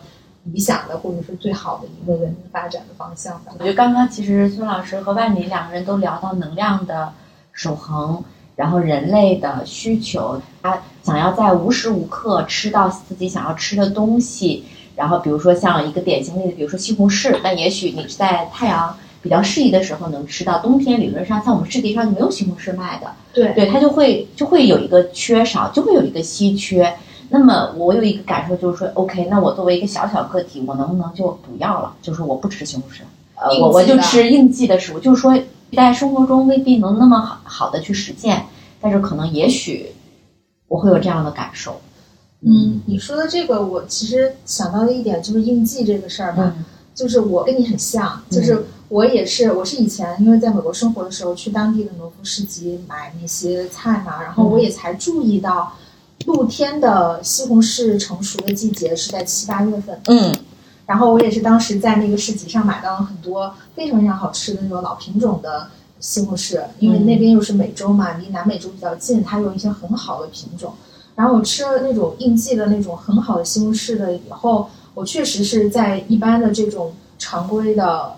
[0.54, 3.52] 理想的或者是最好的一个文明发展的方向吧。
[3.58, 7.12] 我觉得刚刚其实孙老师和万里两个人都聊到能量的
[7.52, 8.24] 守恒，
[8.56, 14.66] 然后人类的需求，他想要在无时无刻吃到自己想要吃的东西。
[14.96, 26.92] 然后比如说像一个典型例子，比如说西红柿，那也许你是在太阳比较适宜的时候能吃到，冬天理论上像我们世界上就没有西红柿卖的，对对，它就会就会有一个缺少，就会有一个稀缺。
[27.30, 31.94] 那么我有一个感受就是说，OK，那我作为一个小小个体，我能不能就不要了？
[32.02, 33.02] 就是我不吃西红柿，
[33.36, 35.00] 呃，我我就吃应季的食物。
[35.00, 35.38] 就是说，
[35.74, 38.46] 在生活中未必能那么好好的去实践，
[38.80, 39.92] 但是可能也许
[40.68, 41.82] 我会有这样的感受。
[42.42, 55.74] 嗯，你说的这个，我其实想到的一点就是应季这个事儿吧，嗯就是我跟你很像，就是我也是，我是以前因为在美国生活的时候，去当地的农夫市集买那些菜嘛，然后我也才注意到，
[56.28, 60.36] 露天的西红柿成熟的季节是在七八月份，嗯
[60.86, 65.68] 然后我也是当时在那个市集上买到了很多非常非常好吃的那种老品种的
[66.02, 70.74] 西红柿，因为那边又是美洲嘛，离南美洲比较近，它有一些很好的品种。
[71.16, 78.14] 然后我吃了那种应季的那种很好的西红柿的以后，我确实是在一般的这种常规的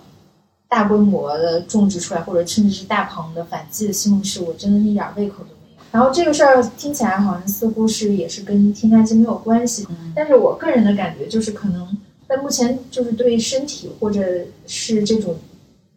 [0.68, 5.59] 大规模的种植出来，或者甚至是大棚的反季的西红柿，我真的一点胃口都没有。
[5.92, 14.22] 然后这个事儿听起来好像似乎是也是跟添加剂没有关系，嗯但是我个人的感觉就是可能在目前就是对身体或者
[14.68, 15.36] 是这种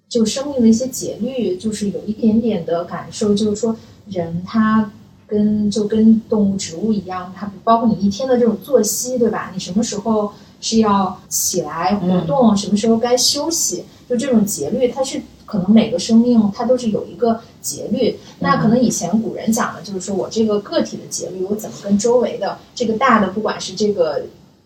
[0.09, 3.77] 就生命的一些节律，就是有一点点的感受，就是说
[4.07, 4.91] 人他
[5.27, 9.51] 跟就跟动物、植物一样，它包括你一天的这种作息，对吧？
[9.55, 18.19] 你什么时候是要起来活动，什么时候该休息，就这种节律，它是可能每个生命它都是有一个节律。
[18.41, 24.23] 那可能以前古人讲的就是说我这个个体的节律，我怎么跟周围的这个大的，不管是这个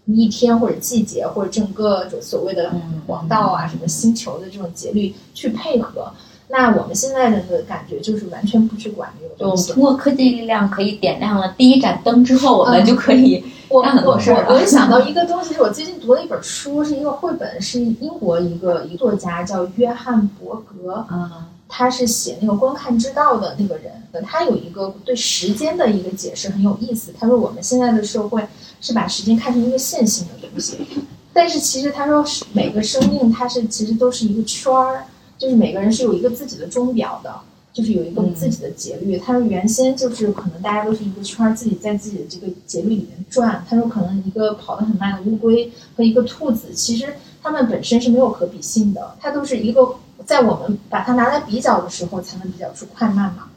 [0.06, 6.10] 一天或者季节，或者整个所谓的嗯黄道啊、什么星球的这种节律去配合。
[6.48, 9.72] 那我们现在人的感觉就是完全不去管这个东西。
[9.72, 23.92] 通过科技力量可以点亮了第一盏灯之后，我们就可以我干很我多事儿了我我就想到一个东西，是我最近读了一本书，是一个绘本，是英国一个一个作家叫约翰伯格，啊他是写那个《观看之道》的那个人，
[24.24, 27.12] 他有一个对时间的一个解释很有意思。
[27.18, 28.46] 他说我们现在的社会
[28.80, 30.78] 是把时间看成一个线性的东西，
[31.32, 35.06] 但是其实他说每个生命它是其实都是一个圈儿，
[35.38, 37.34] 就是每个人是有一个自己的钟表的。
[37.76, 43.62] 就是有一个自己的节律，他说原先就是可能大家都是一个圈儿，自己在自己的这个节律里面转。
[43.68, 49.94] 他说可能一个跑得很慢的乌龟和一个兔子，其实它们本身是没有可比性的，它都是一个
[50.24, 53.48] 在我们把它拿来比较的时候才能比较出快慢嘛。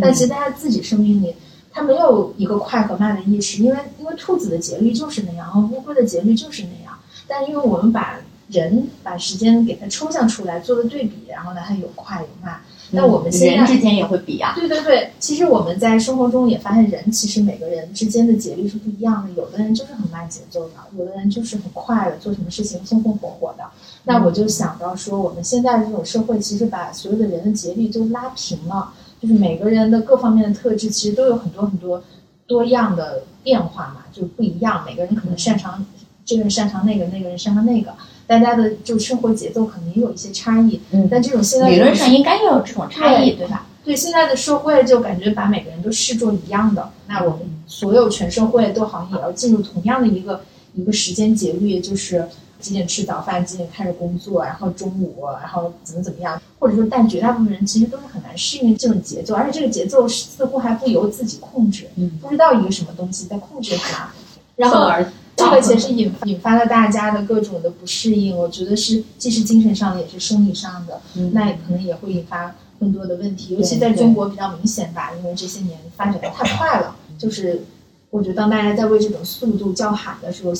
[0.00, 1.34] 但其实在他自己生命里，
[1.72, 6.98] 他没有一个快和慢的意识，因为因为兔子的节律就是那样，乌龟的节律就是那样。
[7.28, 8.16] 但因为我们把
[8.48, 12.60] 人把时间给它抽象出来，做个对比，然后呢，它有快有慢。
[12.96, 14.54] 那我们现在、人之间也会比啊。
[14.56, 19.32] 对对对，其实我们在生活中也发现，人其实每个人之间的节律是不一样的。
[19.34, 23.64] 有的人就是很慢节奏的，有的人就是很快的，做什么事情风风火火的。
[24.04, 32.02] 那我就想到说，我们现在的这种社会，其实把所有的人的节律都拉平了，就是每个人的各方面的特质，其实都有很多很多
[32.46, 34.82] 多样的变化嘛，就不一样。
[34.86, 35.84] 每个人可能擅长
[36.24, 37.92] 这个人擅长那个，那个人擅长那个。
[38.26, 43.66] 大家的就生活节奏可能也有一些差异，嗯，但这种现在理论上应该要有这种差异，对吧？
[43.84, 50.40] 对，现在的社会就感觉把每个人都视作一样的，那我们所有全社会都好像也要进入同样的一个
[50.74, 52.26] 一个时间节律，就是
[52.58, 64.10] 几点吃早饭，几点开始工作，然后中午，然后怎么怎么样，或者说，但绝大部分人其实都是很难适应这种节奏，而且这个节奏似乎还不由自己控制，嗯，不知道一个什么东西在控制它，
[64.56, 65.06] 然后而。
[65.36, 71.00] 这个其实引引发了大家的各种的不适应，我觉得是既是精神上的，也是生理上的，
[71.32, 76.96] 那也可能也会引发更多的问题，尤其在中国比较明显吧，因为这些年发展的太快了。
[77.18, 77.62] 就是
[78.10, 80.54] 我觉得当大家在为这种速度叫喊的时候，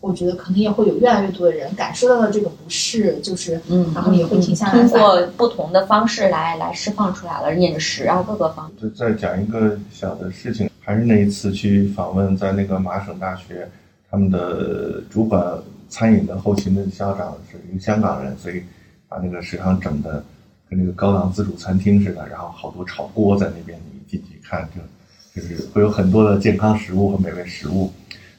[0.00, 8.82] 我觉得可能也会有越来越多的人感受到了这种不适，就是嗯，然后也会停下来，通过不同的方式来来释放出来了，饮食啊各个方面。
[8.82, 13.70] 就再讲一个小的事情，还是那一次去访问，在那个麻省大学。
[14.12, 15.42] 他们的主管
[15.88, 18.62] 餐饮的后勤的校长是一个香港人，所以
[19.08, 20.22] 把那个食堂整的
[20.68, 27.90] 跟那个高档自助餐厅似的，然后好多炒锅在那边，你进去看就就是会有很多的健康食物和美味食物。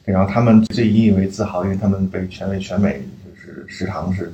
[0.04, 4.32] 然后他们最引以为自豪，因为他们被全美全美就是食堂是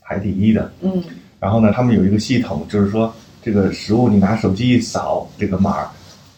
[0.00, 0.72] 排第一的。
[0.80, 1.02] 嗯。
[1.38, 5.90] 然后呢，他们有一个系统，就是说这个食物你拿手机一扫这个码儿，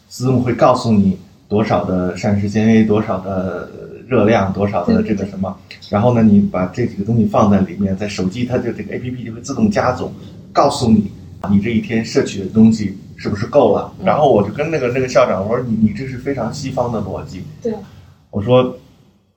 [0.09, 1.17] 自动会告诉你
[1.49, 3.71] 多少的膳食纤维，多少的。
[4.13, 5.57] 热量多少的这个什么，
[5.89, 10.13] 然后呢，你把这几个东西放在里面，在手机它就这个 A P P 就会自动加总，
[10.53, 11.11] 告诉你
[11.49, 13.91] 你这一天摄取的东西是不是够了。
[14.05, 17.43] 然后我就跟那个那个校长我说，你你这是非常西方的逻辑。
[17.63, 17.73] 对，
[18.31, 18.77] 我说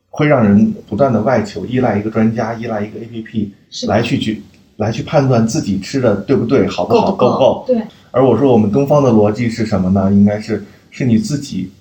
[0.09, 3.53] 会让人不断的外求，依赖一个专家，依赖一个 A P P
[3.87, 4.43] 来去去
[4.75, 7.63] 来去判断自己吃的对不对，好不好，够不够。
[7.67, 7.81] 对。
[8.11, 10.11] 而我说我们东方的逻辑是什么呢？
[10.11, 11.71] 应该是是你自己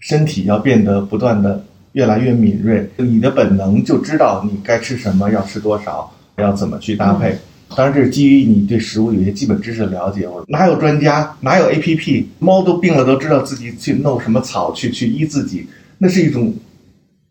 [0.00, 1.62] 身体要变得不断的。
[1.94, 7.38] 越来越敏锐，你的本能就知道你该吃什么，要吃多少，要怎么去搭配。
[7.76, 10.26] 当然，这是基于你对食物有些基本知识的了解。
[10.26, 12.28] 我哪有专家，哪有 A P P？
[12.40, 15.68] 猫都病了都知道自己去弄什么草去去医自己，
[15.98, 16.52] 那是一种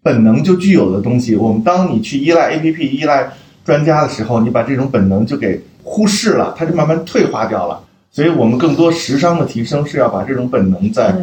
[0.01, 1.35] 本能就具有的东西。
[1.35, 3.31] 我们当你去依赖 A P P、依赖
[3.65, 7.83] 专家的时候，你把这种本能就给忽视了，它就慢慢退化掉了。
[8.11, 11.13] 所以我们更多时尚的提升是要把这种本能在。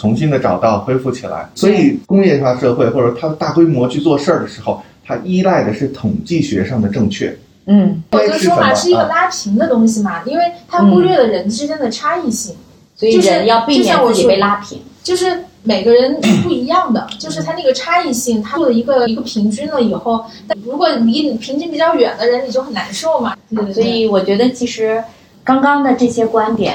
[0.00, 7.36] 重新的找到恢复起来，所以工业化社会或者它大规模去做事儿的时候，它依赖的是统计学上的正确。
[7.66, 12.54] 嗯，我就说嘛，是一个拉平的东西嘛，因为它忽略了人之间的差异性，
[12.94, 14.80] 所以人要避免自己被拉平。
[15.02, 20.24] 就是每个人不一样的， 就是他那个差异性，他做了一个一个平均了以后，
[20.64, 23.34] 如果离你平均比较远的人，你就很难受嘛。
[23.74, 25.02] 所以我觉得其实
[25.42, 26.74] 刚刚的这些观点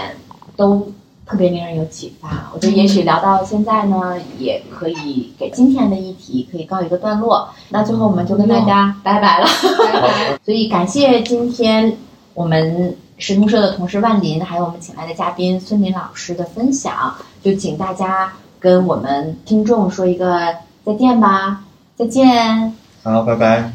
[0.58, 0.92] 都。
[1.26, 7.50] 特别令人有启发，我觉得也许聊到现在呢，也可以给今天的议题可以告一个段落。
[7.70, 9.48] 那最后我们就跟大家拜拜了，
[9.92, 10.38] 拜拜。
[10.44, 11.98] 所以感谢今天
[12.34, 17.16] 我们石通社的同事万林，还有我们请来的嘉宾孙林老师的分享。
[17.42, 20.56] 就请大家跟我们听众说一个
[20.86, 21.64] 再见吧，
[21.96, 22.74] 再见。
[23.02, 23.72] 好，拜拜。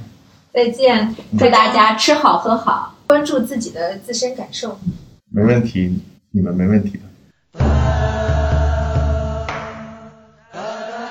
[0.52, 1.14] 再见。
[1.38, 4.78] 祝大家吃好喝好，关注自己的自身感受。
[5.30, 5.98] 没问题，
[6.30, 7.07] 你们没问题的。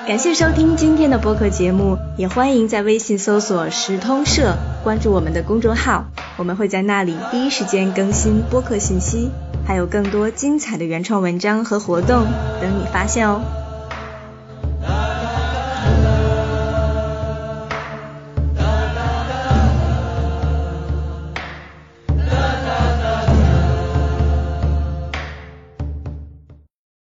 [0.08, 6.06] 感谢收听今天的播客节目，也欢迎在微信搜索“时通社”，关注我们的公众号，
[6.38, 9.28] 我们会在那里第一时间更新播客信息，
[9.66, 12.24] 还有更多精彩的原创文章和活动
[12.58, 13.42] 等你发现哦。